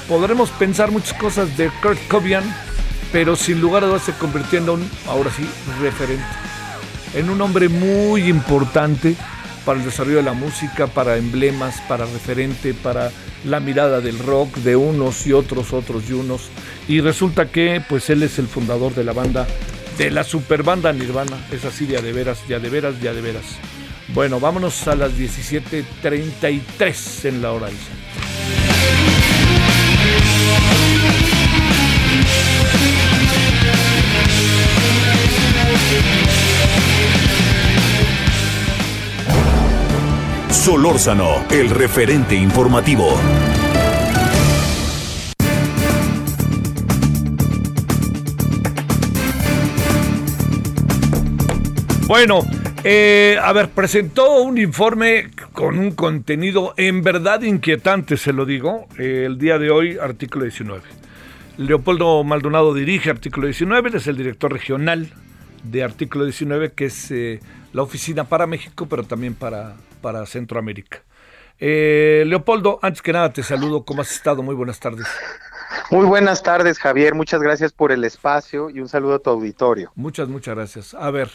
[0.10, 2.44] Podremos pensar muchas cosas de Kurt Cobain,
[3.14, 6.49] pero sin lugar a dudas se convirtió en un, ahora sí, referente
[7.14, 9.16] en un hombre muy importante
[9.66, 13.12] para el desarrollo de la música, para emblemas, para referente, para
[13.46, 16.50] la mirada del rock de unos y otros, otros y unos.
[16.88, 19.46] Y resulta que pues él es el fundador de la banda
[19.98, 21.46] de la superbanda Nirvana.
[21.52, 23.44] Es así de de veras, ya de veras, ya de veras.
[24.14, 28.00] Bueno, vámonos a las 17.33 en la hora del centro.
[40.60, 43.18] Solórzano, el referente informativo.
[52.08, 52.42] Bueno,
[52.84, 58.88] eh, a ver, presentó un informe con un contenido en verdad inquietante, se lo digo,
[58.98, 60.82] eh, el día de hoy, artículo 19.
[61.58, 65.10] Leopoldo Maldonado dirige artículo 19, es el director regional
[65.64, 67.40] de artículo 19, que es eh,
[67.72, 71.04] la oficina para México, pero también para, para Centroamérica.
[71.60, 74.42] Leopoldo, antes que nada te saludo, ¿cómo has estado?
[74.42, 75.06] Muy buenas tardes.
[75.92, 77.16] Muy buenas tardes, Javier.
[77.16, 79.92] Muchas gracias por el espacio y un saludo a tu auditorio.
[79.96, 80.94] Muchas, muchas gracias.
[80.94, 81.30] A ver,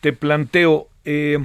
[0.00, 1.38] te planteo, eh,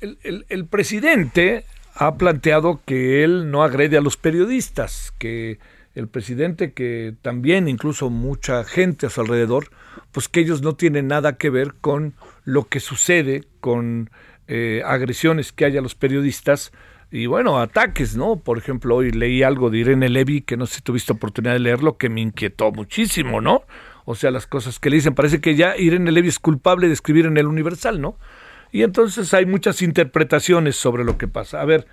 [0.00, 5.58] el, presidente ha planteado que él no agrede a los periodistas, que
[5.94, 9.70] el presidente, que también incluso mucha gente a su alrededor,
[10.12, 14.10] pues que ellos no tienen nada que ver con lo que sucede, con
[14.48, 16.72] eh, agresiones que hay a los periodistas
[17.10, 18.36] y bueno, ataques, ¿no?
[18.36, 21.60] Por ejemplo, hoy leí algo de Irene Levy, que no sé si tuviste oportunidad de
[21.60, 23.64] leerlo, que me inquietó muchísimo, ¿no?
[24.04, 25.14] o sea, las cosas que le dicen.
[25.14, 28.16] Parece que ya Irene Levy es culpable de escribir en el Universal, ¿no?
[28.70, 31.60] Y entonces hay muchas interpretaciones sobre lo que pasa.
[31.60, 31.86] A ver,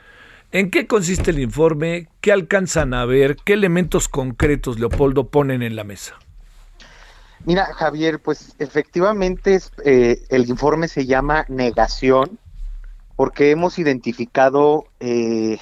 [0.51, 2.07] ¿en qué consiste el informe?
[2.21, 3.37] ¿Qué alcanzan a ver?
[3.43, 6.17] ¿Qué elementos concretos, Leopoldo, ponen en la mesa?
[7.45, 12.37] Mira, Javier, pues efectivamente eh, el informe se llama negación
[13.15, 15.57] porque hemos identificado eh,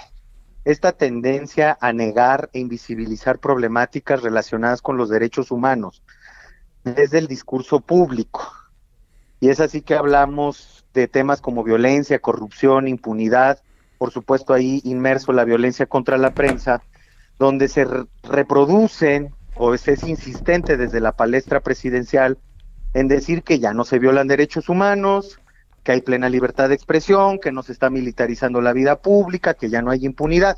[0.66, 6.04] esta tendencia a negar e invisibilizar problemáticas relacionadas con los derechos humanos
[6.84, 8.52] desde el discurso público.
[9.40, 13.62] Y es así que hablamos de temas como violencia, corrupción, impunidad,
[13.98, 16.82] por supuesto ahí inmerso la violencia contra la prensa,
[17.40, 17.88] donde se
[18.24, 22.38] reproducen o es insistente desde la palestra presidencial
[22.94, 25.40] en decir que ya no se violan derechos humanos,
[25.84, 29.70] que hay plena libertad de expresión, que no se está militarizando la vida pública, que
[29.70, 30.58] ya no hay impunidad,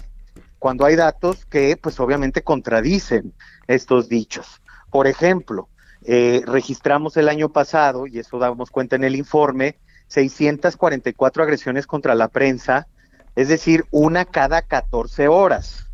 [0.57, 3.33] cuando hay datos que pues obviamente contradicen
[3.67, 4.61] estos dichos.
[4.89, 5.69] Por ejemplo,
[6.05, 12.15] eh, registramos el año pasado, y eso damos cuenta en el informe, 644 agresiones contra
[12.15, 12.87] la prensa,
[13.35, 15.88] es decir, una cada 14 horas.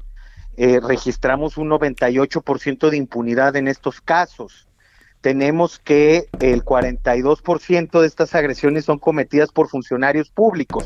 [0.57, 4.67] Eh, registramos un 98% de impunidad en estos casos.
[5.21, 10.85] Tenemos que el 42% de estas agresiones son cometidas por funcionarios públicos.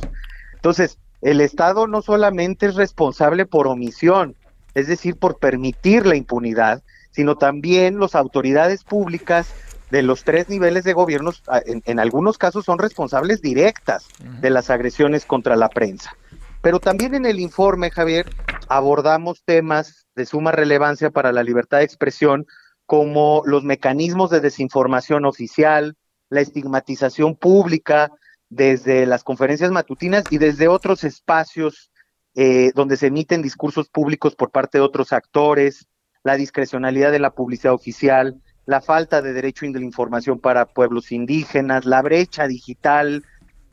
[0.55, 4.35] Entonces, el Estado no solamente es responsable por omisión,
[4.73, 9.53] es decir, por permitir la impunidad, sino también las autoridades públicas
[9.91, 11.31] de los tres niveles de gobierno,
[11.65, 14.05] en, algunos casos son responsables directas
[14.39, 16.15] de las agresiones contra la prensa.
[16.61, 18.29] Pero también en el informe, Javier,
[18.67, 22.45] abordamos temas de suma relevancia para la libertad de expresión,
[22.85, 25.95] como los mecanismos de desinformación oficial,
[26.29, 28.11] la estigmatización pública
[28.49, 31.91] desde las conferencias matutinas y desde otros espacios
[32.35, 35.87] eh, donde se emiten discursos públicos por parte de otros actores,
[36.23, 41.85] la discrecionalidad de la publicidad oficial, la falta de derecho la información para pueblos indígenas,
[41.85, 43.23] la brecha digital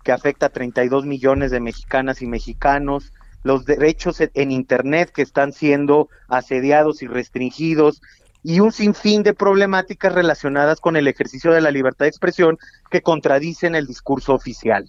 [0.07, 5.53] que afecta a 32 millones de mexicanas y mexicanos, los derechos en Internet que están
[5.53, 8.01] siendo asediados y restringidos
[8.45, 12.57] y un sinfín de problemáticas relacionadas con el ejercicio de la libertad de expresión
[12.89, 14.89] que contradicen el discurso oficial.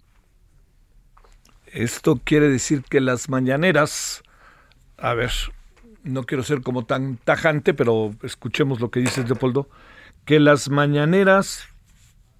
[1.65, 4.21] Esto quiere decir que las mañaneras,
[4.97, 5.31] a ver,
[6.03, 9.67] no quiero ser como tan tajante, pero escuchemos lo que dices, Leopoldo,
[10.25, 11.63] que las mañaneras,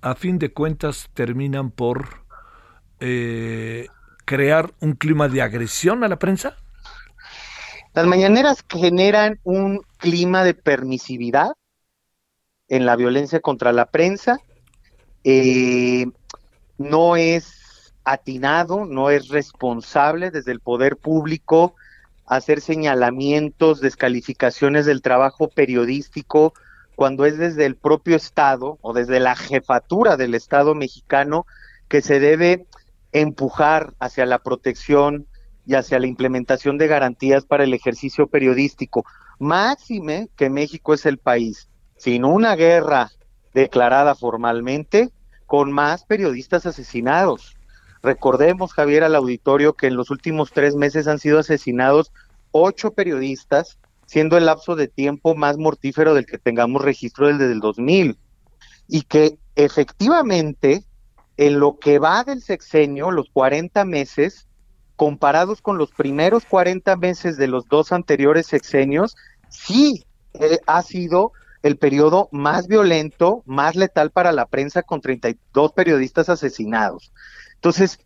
[0.02, 2.27] a fin de cuentas, terminan por
[3.00, 3.88] eh,
[4.26, 6.58] crear un clima de agresión a la prensa?
[7.94, 11.54] Las mañaneras generan un clima de permisividad
[12.68, 14.40] en la violencia contra la prensa.
[15.24, 16.06] Eh,
[16.78, 21.76] no es atinado, no es responsable desde el poder público
[22.28, 26.54] hacer señalamientos, descalificaciones del trabajo periodístico,
[26.96, 31.46] cuando es desde el propio Estado o desde la jefatura del Estado mexicano
[31.88, 32.66] que se debe
[33.12, 35.28] empujar hacia la protección
[35.66, 39.06] y hacia la implementación de garantías para el ejercicio periodístico.
[39.40, 43.12] Máxime que México es el país sin una guerra
[43.54, 45.10] declarada formalmente,
[45.46, 47.56] con más periodistas asesinados.
[48.04, 52.12] Recordemos, Javier, al auditorio que en los últimos tres meses han sido asesinados
[52.52, 57.60] ocho periodistas, siendo el lapso de tiempo más mortífero del que tengamos registro desde el
[57.60, 58.18] 2000.
[58.90, 60.86] y que efectivamente
[61.38, 64.48] en lo que va del sexenio, los 40 meses,
[64.96, 69.16] comparados con los primeros 40 meses de los dos anteriores sexenios,
[69.50, 71.32] sí eh, ha sido
[71.62, 77.12] el periodo más violento, más letal para la prensa con 32 periodistas asesinados.
[77.56, 78.00] Entonces,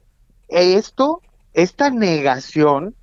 [0.50, 1.22] esto,
[1.54, 2.96] esta negación,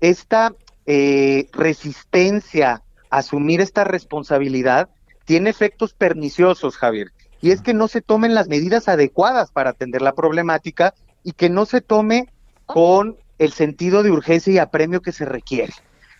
[0.00, 0.54] esta
[0.86, 4.88] eh, resistencia a asumir esta responsabilidad,
[5.24, 7.12] tiene efectos perniciosos, Javier.
[7.44, 11.50] Y es que no se tomen las medidas adecuadas para atender la problemática y que
[11.50, 12.32] no se tome
[12.64, 15.74] con el sentido de urgencia y apremio que se requiere.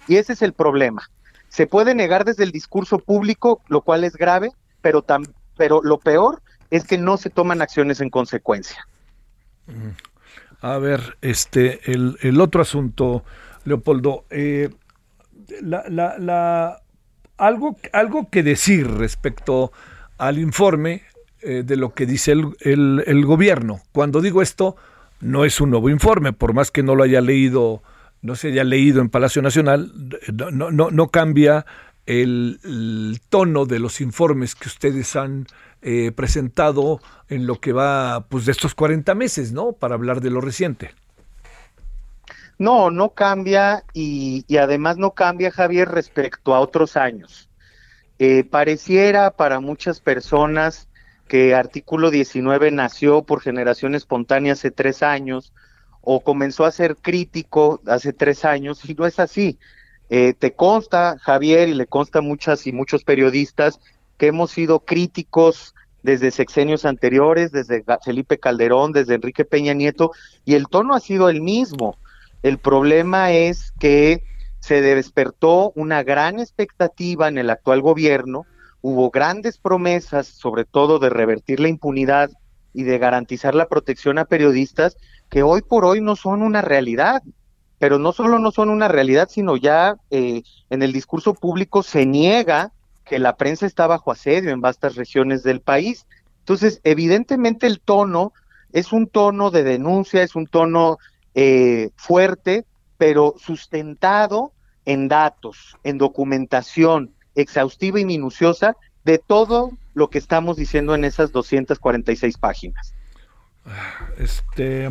[0.07, 1.09] Y ese es el problema.
[1.49, 4.51] Se puede negar desde el discurso público, lo cual es grave,
[4.83, 5.03] pero,
[5.57, 8.87] pero lo peor es que no se toman acciones en consecuencia.
[10.61, 13.25] A ver, este, el, otro asunto,
[13.65, 14.69] Leopoldo, eh,
[15.63, 16.83] la,
[17.39, 19.73] algo, algo que decir respecto
[20.19, 21.03] al informe
[21.45, 23.83] eh, de lo que dice el, el, gobierno.
[23.93, 24.77] Cuando digo esto,
[25.21, 27.83] no es un nuevo informe, por más que no lo haya leído,
[28.23, 29.93] no se haya leído en Palacio Nacional,
[30.33, 31.67] no, no, no cambia
[32.07, 35.47] el, tono de los informes que ustedes han
[35.83, 39.73] eh, presentado en lo que va pues de estos 40 meses, ¿no?
[39.73, 40.95] Para hablar de lo reciente.
[42.59, 47.51] No, no cambia y, además no cambia, Javier, respecto a otros años.
[48.19, 50.89] Eh, pareciera para muchas personas
[51.29, 55.53] que artículo 19 nació por generación espontánea hace tres años
[56.01, 59.59] o comenzó a ser crítico hace tres años y no es así.
[60.11, 63.81] Eh, te consta, Javier, y le consta muchas y muchos periodistas
[64.19, 70.11] que hemos sido críticos desde sexenios anteriores, desde Felipe Calderón, desde Enrique Peña Nieto,
[70.45, 71.97] y el tono ha sido el mismo.
[72.43, 74.23] El problema es que
[74.61, 78.45] se despertó una gran expectativa en el actual gobierno,
[78.87, 82.31] hubo grandes promesas, sobre todo de revertir la impunidad
[82.75, 84.99] y de garantizar la protección a periodistas,
[85.31, 87.23] que hoy por hoy no son una realidad.
[87.79, 92.05] Pero no solo no son una realidad, sino ya eh, en el discurso público se
[92.05, 92.73] niega
[93.07, 96.07] que la prensa está bajo asedio en vastas regiones del país.
[96.41, 98.35] Entonces, evidentemente el tono
[98.71, 100.99] es un tono de denuncia, es un tono
[101.35, 102.67] eh, fuerte,
[102.99, 104.53] pero sustentado
[104.85, 111.33] en datos, en documentación exhaustiva y minuciosa de todo lo que estamos diciendo en esas
[111.33, 112.95] 246 páginas.
[114.19, 114.91] Este,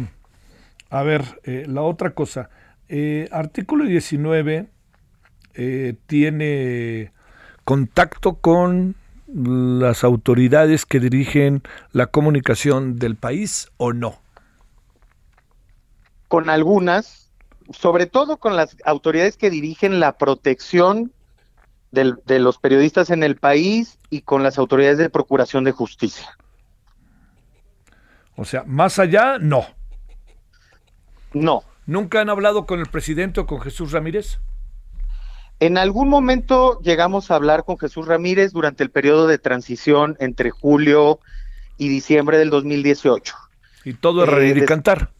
[0.89, 2.49] a ver, eh, la otra cosa,
[2.87, 4.67] eh, artículo 19
[5.55, 7.11] eh, tiene
[7.63, 8.95] contacto con
[9.33, 14.19] las autoridades que dirigen la comunicación del país o no?
[16.27, 17.31] Con algunas,
[17.71, 21.11] sobre todo con las autoridades que dirigen la protección
[21.93, 26.37] de los periodistas en el país y con las autoridades de procuración de justicia.
[28.35, 29.65] O sea, más allá, no.
[31.33, 31.63] No.
[31.85, 34.39] ¿Nunca han hablado con el presidente o con Jesús Ramírez?
[35.59, 40.49] En algún momento llegamos a hablar con Jesús Ramírez durante el periodo de transición entre
[40.49, 41.19] julio
[41.77, 43.35] y diciembre del 2018.
[43.85, 45.11] Y todo es reír y eh, cantar.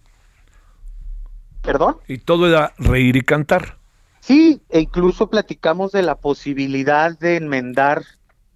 [1.62, 1.98] ¿Perdón?
[2.08, 3.78] Y todo era reír y cantar.
[4.24, 8.06] Sí, e incluso platicamos de la posibilidad de enmendar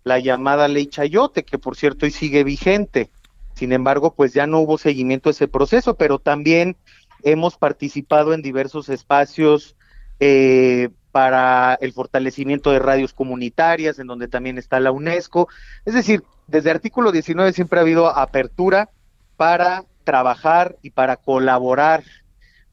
[0.06, 3.12] la llamada ley Chayote, que por cierto hoy sigue vigente.
[3.54, 6.78] Sin embargo, pues ya no hubo seguimiento a ese proceso, pero también
[7.22, 9.76] hemos participado en diversos espacios
[10.22, 15.50] eh, para el fortalecimiento de radios comunitarias, en donde también está la UNESCO.
[15.84, 18.90] Es decir, desde artículo 19 siempre ha habido apertura
[19.36, 22.06] para trabajar y para colaborar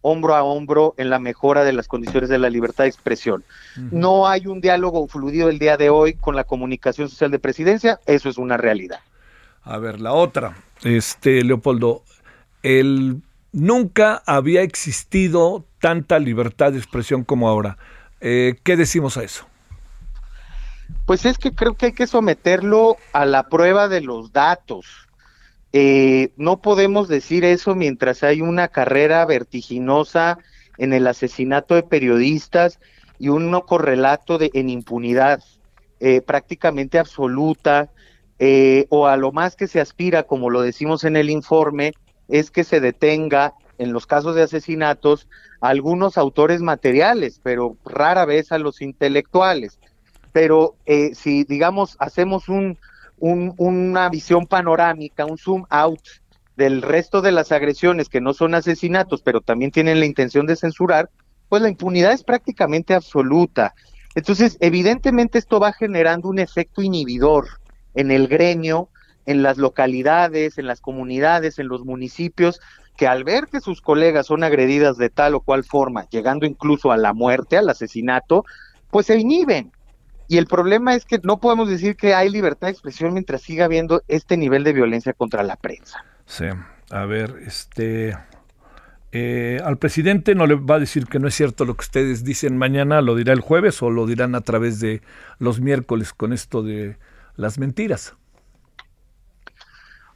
[0.06, 3.42] hombro a hombro en la mejora de las condiciones de la libertad de expresión.
[3.90, 7.98] No hay un diálogo fluido el día de hoy con la comunicación social de presidencia,
[8.04, 9.00] eso es una realidad.
[9.62, 12.02] A ver, la otra, este Leopoldo,
[12.62, 17.78] el nunca había existido tanta libertad de expresión como ahora.
[18.20, 19.46] Eh, ¿Qué decimos a eso?
[21.06, 25.03] Pues es que creo que hay que someterlo a la prueba de los datos.
[25.76, 30.38] Eh, no podemos decir eso mientras hay una carrera vertiginosa
[30.78, 32.78] en el asesinato de periodistas
[33.18, 35.42] y un no correlato de, en impunidad
[35.98, 37.90] eh, prácticamente absoluta,
[38.38, 41.94] eh, o a lo más que se aspira, como lo decimos en el informe,
[42.28, 45.26] es que se detenga en los casos de asesinatos
[45.60, 49.80] a algunos autores materiales, pero rara vez a los intelectuales.
[50.30, 50.76] Pero
[51.14, 52.78] si, digamos, hacemos un,
[53.30, 56.00] una visión panorámica, un zoom out
[56.56, 60.56] del resto de las agresiones que no son asesinatos, pero también tienen la intención de
[60.56, 61.10] censurar,
[61.48, 63.74] pues la impunidad es prácticamente absoluta.
[64.14, 67.46] Entonces, evidentemente esto va generando un efecto inhibidor
[67.94, 68.88] en el gremio
[69.26, 72.60] en las localidades, en las comunidades, en los municipios,
[72.96, 76.92] que al ver que sus colegas son agredidas de tal o cual forma, llegando incluso
[76.92, 78.44] a la muerte, al asesinato,
[78.90, 79.72] pues se inhiben.
[80.28, 83.66] Y el problema es que no podemos decir que hay libertad de expresión mientras siga
[83.66, 86.04] habiendo este nivel de violencia contra la prensa.
[86.26, 86.46] Sí,
[86.90, 88.16] a ver, este...
[89.16, 92.24] Eh, al presidente no le va a decir que no es cierto lo que ustedes
[92.24, 95.02] dicen mañana, lo dirá el jueves o lo dirán a través de
[95.38, 96.96] los miércoles con esto de
[97.36, 98.16] las mentiras.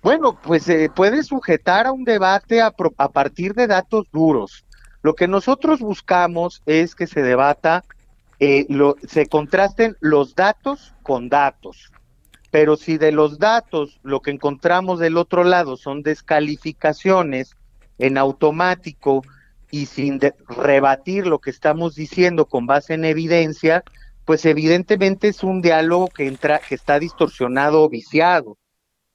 [0.03, 4.65] Bueno, pues se eh, puede sujetar a un debate a, a partir de datos duros.
[5.03, 7.85] Lo que nosotros buscamos es que se debata,
[8.41, 11.93] eh, lo, se contrasten los datos con datos.
[12.51, 17.57] Pero si de los datos lo que encontramos del otro lado son descalificaciones
[17.99, 19.23] en automático
[19.71, 20.19] y sin
[20.49, 23.85] rebatir lo que estamos diciendo con base en evidencia,
[24.25, 28.57] pues evidentemente es un diálogo que entra, que está distorsionado o viciado.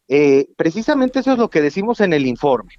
[0.07, 2.73] Eh, precisamente eso es lo que decimos en el informe,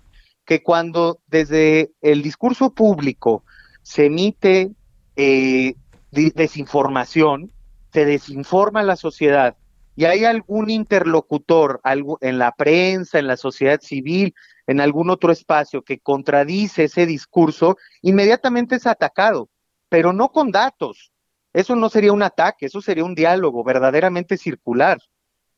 [0.44, 3.44] que cuando desde el discurso público
[3.82, 4.72] se emite
[5.16, 5.74] eh,
[6.14, 7.52] desinformación,
[7.92, 9.56] se desinforma la sociedad
[9.96, 14.34] y hay algún interlocutor algo, en la prensa, en la sociedad civil,
[14.66, 19.48] en algún otro espacio que contradice ese discurso, inmediatamente es atacado,
[19.88, 21.12] pero no con datos.
[21.52, 24.98] Eso no sería un ataque, eso sería un diálogo verdaderamente circular.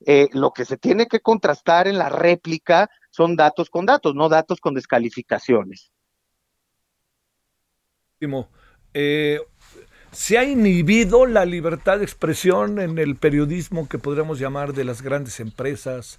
[0.05, 4.29] Eh, lo que se tiene que contrastar en la réplica son datos con datos, no
[4.29, 5.91] datos con descalificaciones.
[8.93, 9.41] Eh,
[10.13, 15.03] ¿Se ha inhibido la libertad de expresión en el periodismo que podríamos llamar de las
[15.03, 16.19] grandes empresas?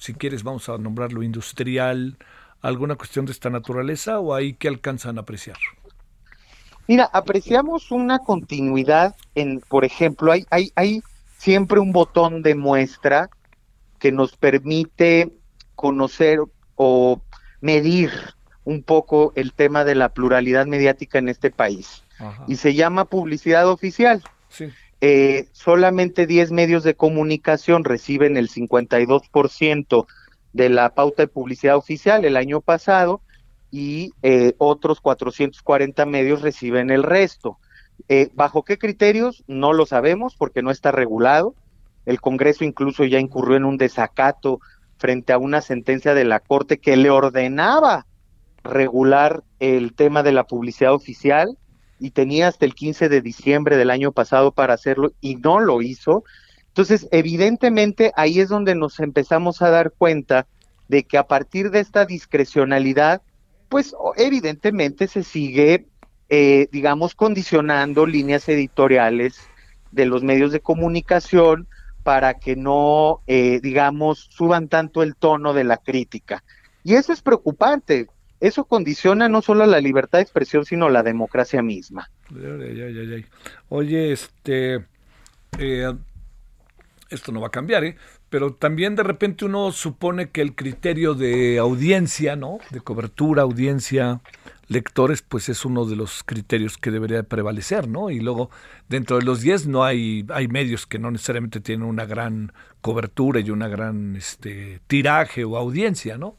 [0.00, 2.16] si quieres vamos a nombrarlo industrial,
[2.62, 5.58] alguna cuestión de esta naturaleza o ahí que alcanzan a apreciar?
[6.86, 11.02] Mira, apreciamos una continuidad en, por ejemplo, hay,
[11.38, 13.30] siempre un botón de muestra
[13.98, 15.32] que nos permite
[15.74, 16.40] conocer
[16.76, 17.22] o
[17.60, 18.10] medir
[18.64, 22.02] un poco el tema de la pluralidad mediática en este país.
[22.46, 24.22] Y se llama publicidad oficial.
[25.00, 30.06] Eh, solamente 10 medios de comunicación reciben el 52%
[30.52, 33.20] de la pauta de publicidad oficial el año pasado
[33.70, 37.58] y eh, otros 440 medios reciben el resto.
[38.08, 39.44] Eh, ¿Bajo qué criterios?
[39.46, 41.54] No lo sabemos porque no está regulado.
[42.06, 44.60] El Congreso incluso ya incurrió en un desacato
[44.96, 48.06] frente a una sentencia de la Corte que le ordenaba
[48.64, 51.56] regular el tema de la publicidad oficial
[52.00, 55.80] y tenía hasta el 15 de diciembre del año pasado para hacerlo y no lo
[55.80, 56.24] hizo.
[56.68, 60.46] Entonces, evidentemente ahí es donde nos empezamos a dar cuenta
[60.88, 63.22] de que a partir de esta discrecionalidad,
[63.68, 65.86] pues evidentemente se sigue
[66.30, 69.38] eh, digamos, condicionando líneas editoriales
[69.92, 71.68] de los medios de comunicación
[72.02, 76.42] para que no, eh, digamos, suban tanto el tono de la crítica.
[76.82, 78.08] Y eso es preocupante.
[78.40, 82.10] Eso condiciona no solo la libertad de expresión, sino la democracia misma.
[83.68, 84.84] Oye, este,
[85.58, 85.92] eh,
[87.10, 87.96] esto no va a cambiar, ¿eh?
[88.28, 92.58] Pero también de repente uno supone que el criterio de audiencia, ¿no?
[92.70, 94.20] De cobertura, audiencia,
[94.68, 98.10] lectores, pues es uno de los criterios que debería prevalecer, ¿no?
[98.10, 98.50] Y luego,
[98.88, 103.40] dentro de los 10 no hay, hay medios que no necesariamente tienen una gran cobertura
[103.40, 106.36] y una gran este, tiraje o audiencia, ¿no?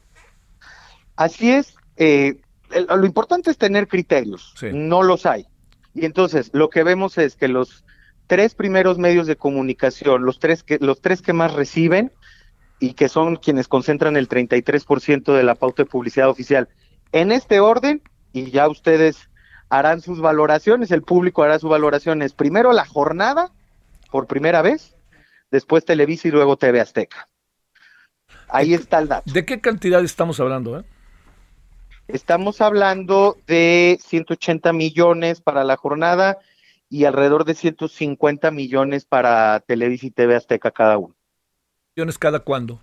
[1.16, 1.76] Así es.
[1.96, 2.40] Eh,
[2.88, 4.54] lo importante es tener criterios.
[4.72, 5.46] No los hay.
[5.94, 7.84] Y entonces, lo que vemos es que los
[8.26, 12.12] tres primeros medios de comunicación, los tres que, los tres que más reciben
[12.80, 16.68] y que son quienes concentran el 33% de la pauta de publicidad oficial,
[17.12, 19.30] en este orden, y ya ustedes
[19.70, 22.34] harán sus valoraciones, el público hará sus valoraciones.
[22.34, 23.52] Primero la jornada,
[24.10, 24.96] por primera vez,
[25.50, 27.28] después Televisa y luego TV Azteca.
[28.48, 29.32] Ahí está el dato.
[29.32, 30.78] ¿De qué cantidad estamos hablando?
[30.78, 30.84] Eh?
[32.08, 36.38] Estamos hablando de 180 millones para la jornada
[36.88, 41.16] y alrededor de 150 millones para Televisa y TV Azteca cada uno.
[41.96, 42.80] ¿Millones cada cuándo?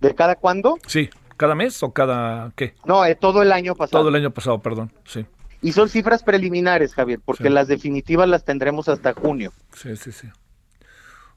[0.00, 0.78] ¿De cada cuándo?
[0.86, 1.10] Sí.
[1.36, 2.74] ¿Cada mes o cada qué?
[2.84, 4.02] No, eh, todo el año pasado.
[4.02, 5.26] Todo el año pasado, perdón, sí.
[5.62, 9.52] Y son cifras preliminares, Javier, porque las definitivas las tendremos hasta junio.
[9.72, 10.28] Sí, sí, sí.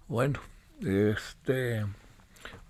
[0.08, 0.40] Bueno,
[0.82, 1.84] este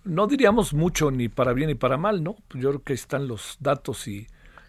[0.08, 2.36] no diríamos mucho ni para bien ni para mal, ¿no?
[2.54, 4.28] Yo creo que están los datos y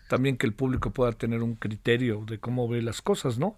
[0.09, 3.57] también que el público pueda tener un criterio de cómo ve las cosas, ¿no?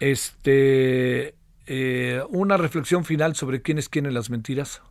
[0.00, 1.34] Este,
[1.66, 4.82] eh, una reflexión final sobre quiénes quieren las mentiras.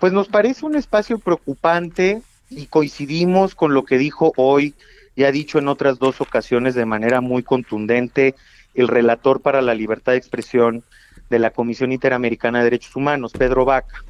[0.00, 4.74] Pues nos parece un espacio preocupante y coincidimos con lo que dijo hoy
[5.16, 8.34] y ha dicho en otras dos ocasiones de manera muy contundente
[8.74, 10.84] el relator para la libertad de expresión
[11.30, 14.04] de la Comisión Interamericana de Derechos Humanos, Pedro Vaca,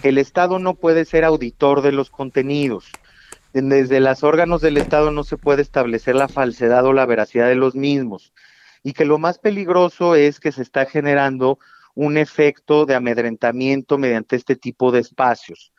[0.00, 2.90] que el Estado no puede ser auditor de los contenidos.
[3.52, 7.54] Desde los órganos del Estado no se puede establecer la falsedad o la veracidad de
[7.54, 8.32] los mismos.
[8.82, 11.58] Y que lo más peligroso es que se está generando
[11.94, 15.72] un efecto de amedrentamiento mediante este tipo de espacios.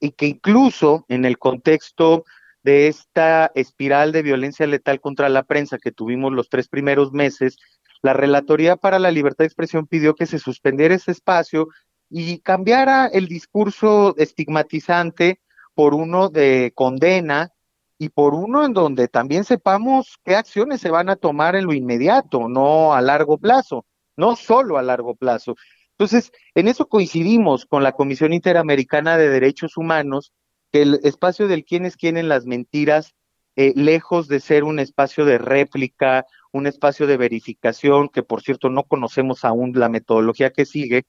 [0.00, 2.24] Y que incluso en el contexto
[2.62, 7.58] de esta espiral de violencia letal contra la prensa que tuvimos los tres primeros meses,
[8.00, 11.68] la Relatoría para la Libertad de Expresión pidió que se suspendiera ese espacio
[12.16, 15.40] y cambiara el discurso estigmatizante
[15.74, 17.50] por uno de condena
[17.98, 21.72] y por uno en donde también sepamos qué acciones se van a tomar en lo
[21.72, 23.84] inmediato, no a largo plazo,
[24.16, 25.56] no solo a largo plazo.
[25.98, 30.32] Entonces, en eso coincidimos con la Comisión Interamericana de Derechos Humanos,
[30.70, 33.16] que el espacio del quién es quién en las mentiras,
[33.56, 38.70] eh, lejos de ser un espacio de réplica, un espacio de verificación, que por cierto
[38.70, 41.06] no conocemos aún la metodología que sigue,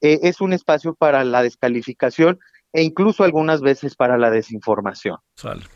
[0.00, 2.38] eh, es un espacio para la descalificación
[2.72, 5.16] e incluso algunas veces para la desinformación.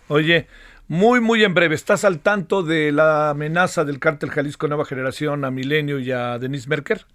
[0.09, 0.47] Oye,
[0.89, 5.45] muy, muy en breve, ¿estás al tanto de la amenaza del cártel Jalisco Nueva Generación
[5.45, 7.07] a Milenio y a Denise Merker?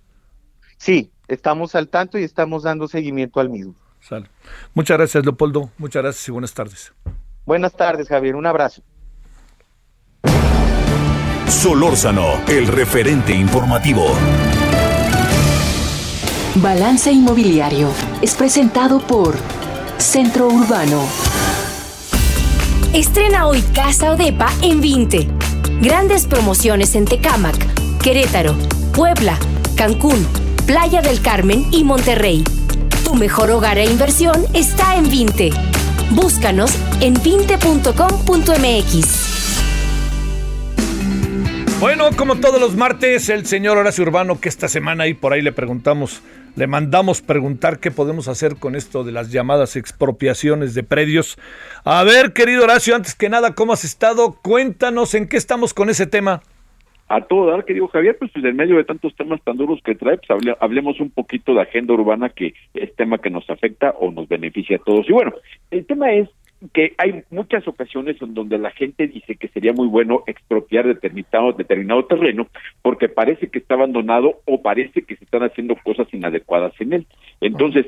[0.78, 3.76] Sí, estamos al tanto y estamos dando seguimiento al mismo.
[4.00, 4.30] Sale.
[4.74, 5.72] Muchas gracias, Leopoldo.
[5.78, 6.94] Muchas gracias y buenas tardes.
[7.46, 8.36] Buenas tardes, Javier.
[8.36, 8.82] Un abrazo.
[11.48, 14.06] Solórzano, el referente informativo.
[16.62, 17.92] Balance Inmobiliario
[18.22, 19.36] es presentado por
[19.98, 21.04] Centro Urbano.
[22.94, 25.28] Estrena hoy Casa Odepa en 20.
[25.82, 27.58] Grandes promociones en Tecámac,
[28.02, 28.56] Querétaro,
[28.94, 29.38] Puebla,
[29.76, 30.26] Cancún,
[30.66, 32.46] Playa del Carmen y Monterrey.
[33.04, 35.50] Tu mejor hogar e inversión está en 20.
[36.12, 39.26] Búscanos en 20.com.mx.
[41.82, 45.42] Bueno, como todos los martes, el señor Horacio Urbano, que esta semana y por ahí
[45.42, 46.22] le preguntamos,
[46.56, 51.38] le mandamos preguntar qué podemos hacer con esto de las llamadas expropiaciones de predios.
[51.84, 54.38] A ver, querido Horacio, antes que nada, ¿cómo has estado?
[54.42, 56.42] Cuéntanos en qué estamos con ese tema.
[57.08, 60.18] A todo dar, querido Javier, pues, en medio de tantos temas tan duros que trae,
[60.18, 64.28] pues hablemos un poquito de agenda urbana, que es tema que nos afecta o nos
[64.28, 65.08] beneficia a todos.
[65.08, 65.34] Y bueno,
[65.70, 66.30] el tema es
[66.74, 71.54] que hay muchas ocasiones en donde la gente dice que sería muy bueno expropiar determinado,
[71.54, 72.48] determinado terreno
[72.82, 77.08] porque parece que está abandonado o parece que se están haciendo cosas inadecuadas en él.
[77.42, 77.86] Entonces,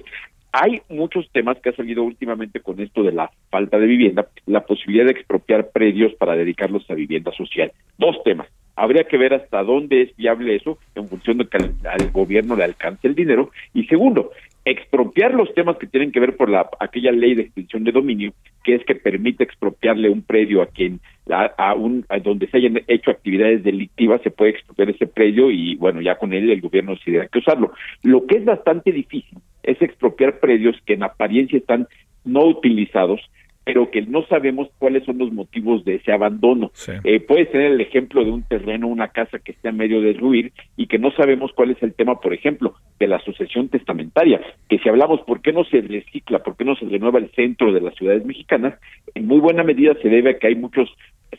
[0.51, 4.65] hay muchos temas que ha salido últimamente con esto de la falta de vivienda, la
[4.65, 7.71] posibilidad de expropiar predios para dedicarlos a vivienda social.
[7.97, 8.47] Dos temas.
[8.75, 12.63] Habría que ver hasta dónde es viable eso en función de que al gobierno le
[12.63, 13.51] alcance el dinero.
[13.73, 14.32] Y segundo,
[14.70, 18.34] expropiar los temas que tienen que ver por la aquella ley de extinción de dominio
[18.63, 20.99] que es que permite expropiarle un predio a quien
[21.30, 26.01] a, un donde se hayan hecho actividades delictivas se puede expropiar ese predio y bueno
[26.01, 27.74] ya con él el gobierno decidirá que usarlo.
[28.03, 31.88] Lo que es bastante difícil es expropiar predios que en apariencia están
[32.26, 33.22] no utilizados
[33.68, 36.72] pero que no sabemos cuáles son los motivos de ese abandono.
[37.03, 40.13] Eh, puede ser el ejemplo de un terreno, una casa que esté a medio de
[40.13, 44.39] ruir y que no sabemos cuál es el tema, por ejemplo, de la sucesión testamentaria,
[44.70, 47.74] que si hablamos por qué no se recicla, por qué no se renueva el centro
[47.74, 48.80] de las ciudades mexicanas,
[49.13, 50.89] en muy buena medida se debe a que hay muchos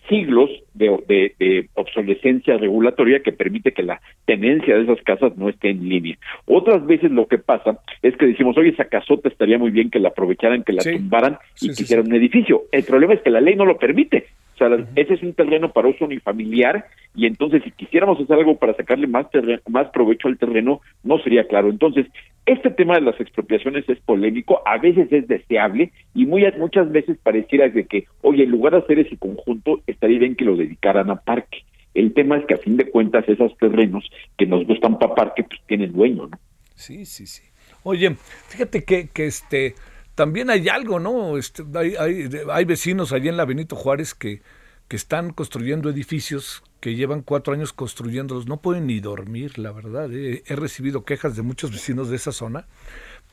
[0.08, 5.88] siglos de, obsolescencia regulatoria que permite que la tenencia de esas casas no esté en
[5.88, 6.16] línea.
[6.46, 9.98] Otras veces lo que pasa es que decimos, oye, esa casota estaría muy bien que
[9.98, 12.62] la aprovecharan, que la tumbaran y quisieran un edificio.
[12.72, 14.26] El problema es que la ley no lo permite.
[14.60, 18.56] O sea, ese es un terreno para uso unifamiliar y entonces si quisiéramos hacer algo
[18.56, 19.26] para sacarle más,
[19.68, 21.70] más provecho al terreno, no sería claro.
[21.70, 22.06] Entonces,
[22.44, 27.16] este tema de las expropiaciones es polémico, a veces es deseable y muy, muchas veces
[27.22, 31.10] pareciera de que, oye, en lugar de hacer ese conjunto, estaría bien que lo dedicaran
[31.10, 31.58] a parque.
[31.94, 35.44] El tema es que a fin de cuentas esos terrenos que nos gustan para parque,
[35.44, 36.38] pues tienen dueño, ¿no?
[36.74, 37.42] Sí, sí, sí.
[37.84, 38.14] Oye,
[38.48, 39.74] fíjate que, que este
[40.18, 41.38] también hay algo, ¿no?
[41.38, 44.40] Este, hay, hay, hay, vecinos allí en la Benito Juárez que,
[44.88, 48.48] que están construyendo edificios que llevan cuatro años construyéndolos.
[48.48, 50.12] No pueden ni dormir, la verdad.
[50.12, 50.42] ¿eh?
[50.44, 52.64] He recibido quejas de muchos vecinos de esa zona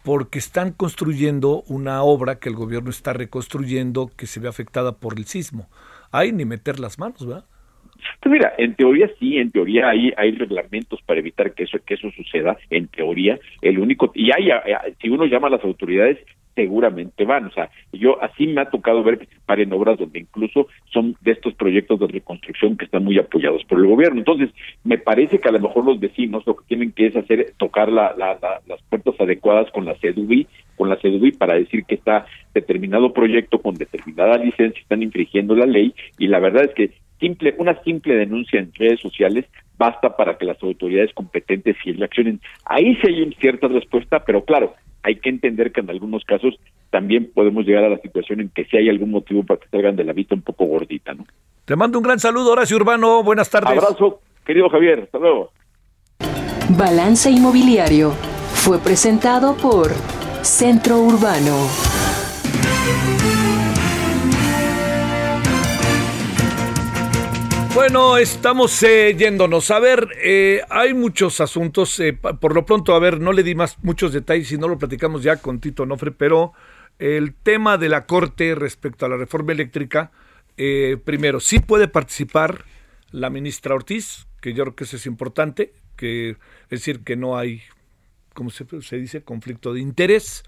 [0.04, 5.18] porque están construyendo una obra que el gobierno está reconstruyendo que se ve afectada por
[5.18, 5.68] el sismo.
[6.12, 7.46] Hay ni meter las manos, ¿verdad?
[8.22, 11.96] Pues mira, en teoría sí, en teoría hay, hay reglamentos para evitar que eso, que
[11.96, 14.50] eso suceda, en teoría, el único, y hay,
[15.02, 16.20] si uno llama a las autoridades,
[16.56, 17.46] seguramente van.
[17.46, 21.32] O sea, yo así me ha tocado ver participar en obras donde incluso son de
[21.32, 24.20] estos proyectos de reconstrucción que están muy apoyados por el gobierno.
[24.20, 24.50] Entonces,
[24.84, 27.92] me parece que a lo mejor los vecinos lo que tienen que es hacer tocar
[27.92, 28.16] la,
[28.66, 30.48] las puertas adecuadas con la CEDUBI,
[30.78, 35.66] con la CEDUBI para decir que está determinado proyecto con determinada licencia están infringiendo la
[35.66, 39.46] ley y la verdad es que simple, una simple denuncia en redes sociales
[39.78, 42.40] basta para que las autoridades competentes sí reaccionen.
[42.66, 44.74] Ahí sí hay cierta respuesta, pero claro,
[45.06, 46.56] hay que entender que en algunos casos
[46.90, 49.96] también podemos llegar a la situación en que si hay algún motivo para que salgan
[49.96, 51.26] de la vista un poco gordita, ¿no?
[51.66, 53.24] Te mando un gran saludo, Horacio Urbano.
[53.24, 53.70] Buenas tardes.
[53.70, 55.02] Abrazo, querido Javier.
[55.04, 55.52] Hasta luego.
[56.78, 59.92] Balance Inmobiliario fue presentado por
[60.42, 61.56] Centro Urbano.
[67.76, 69.70] Bueno, estamos eh, yéndonos.
[69.70, 72.00] A ver, eh, hay muchos asuntos.
[72.00, 74.80] Eh, por lo pronto, a ver, no le di más muchos detalles y no lo
[74.80, 76.54] platicamos ya con Tito Nofre, pero
[77.00, 80.12] el tema de la Corte respecto a la reforma eléctrica,
[80.56, 82.64] primero, sí puede participar
[83.12, 87.38] la ministra Ortiz, que yo creo que eso es importante, que es decir, que no
[87.38, 87.62] hay,
[88.34, 90.44] como se, se dice, conflicto de interés,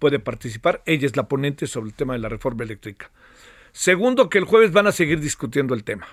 [0.00, 0.82] puede participar.
[0.84, 3.12] Ella es la ponente sobre el tema de la reforma eléctrica.
[3.70, 6.08] Segundo, que el jueves van a seguir discutiendo el tema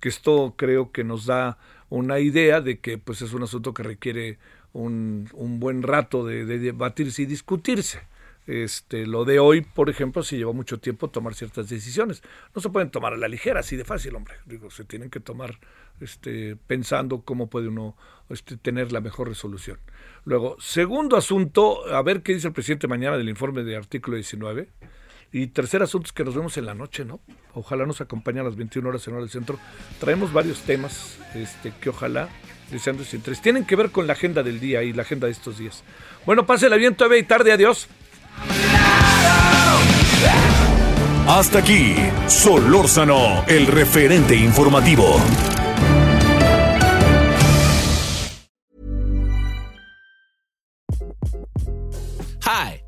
[0.00, 1.58] que esto creo que nos da
[1.90, 4.38] una idea de que pues es un asunto que requiere
[4.72, 8.00] un, un buen rato de, debatirse y discutirse.
[8.46, 12.22] Este, lo de hoy, por ejemplo, si lleva mucho tiempo tomar ciertas decisiones.
[12.54, 14.34] No se pueden tomar a la ligera, así de fácil, hombre.
[14.46, 15.58] Digo, se tienen que tomar
[16.00, 17.94] este, pensando cómo puede uno
[18.30, 19.78] este, tener la mejor resolución.
[20.24, 24.70] Luego, segundo asunto, a ver qué dice el presidente mañana del informe de artículo 19.
[25.32, 27.20] Y tercer asunto es que nos vemos en la noche, ¿no?
[27.54, 29.58] Ojalá nos acompañe a las 21 horas en hora del centro.
[30.00, 32.28] Traemos varios temas este, que ojalá
[32.70, 33.42] deseando su interés.
[33.42, 35.84] Tienen que ver con la agenda del día y la agenda de estos días.
[36.24, 37.52] Bueno, pásela bien todavía y tarde.
[37.52, 37.88] Adiós.
[41.26, 41.94] Hasta aquí,
[42.26, 45.20] Solórzano, el referente informativo.
[52.46, 52.87] Hi.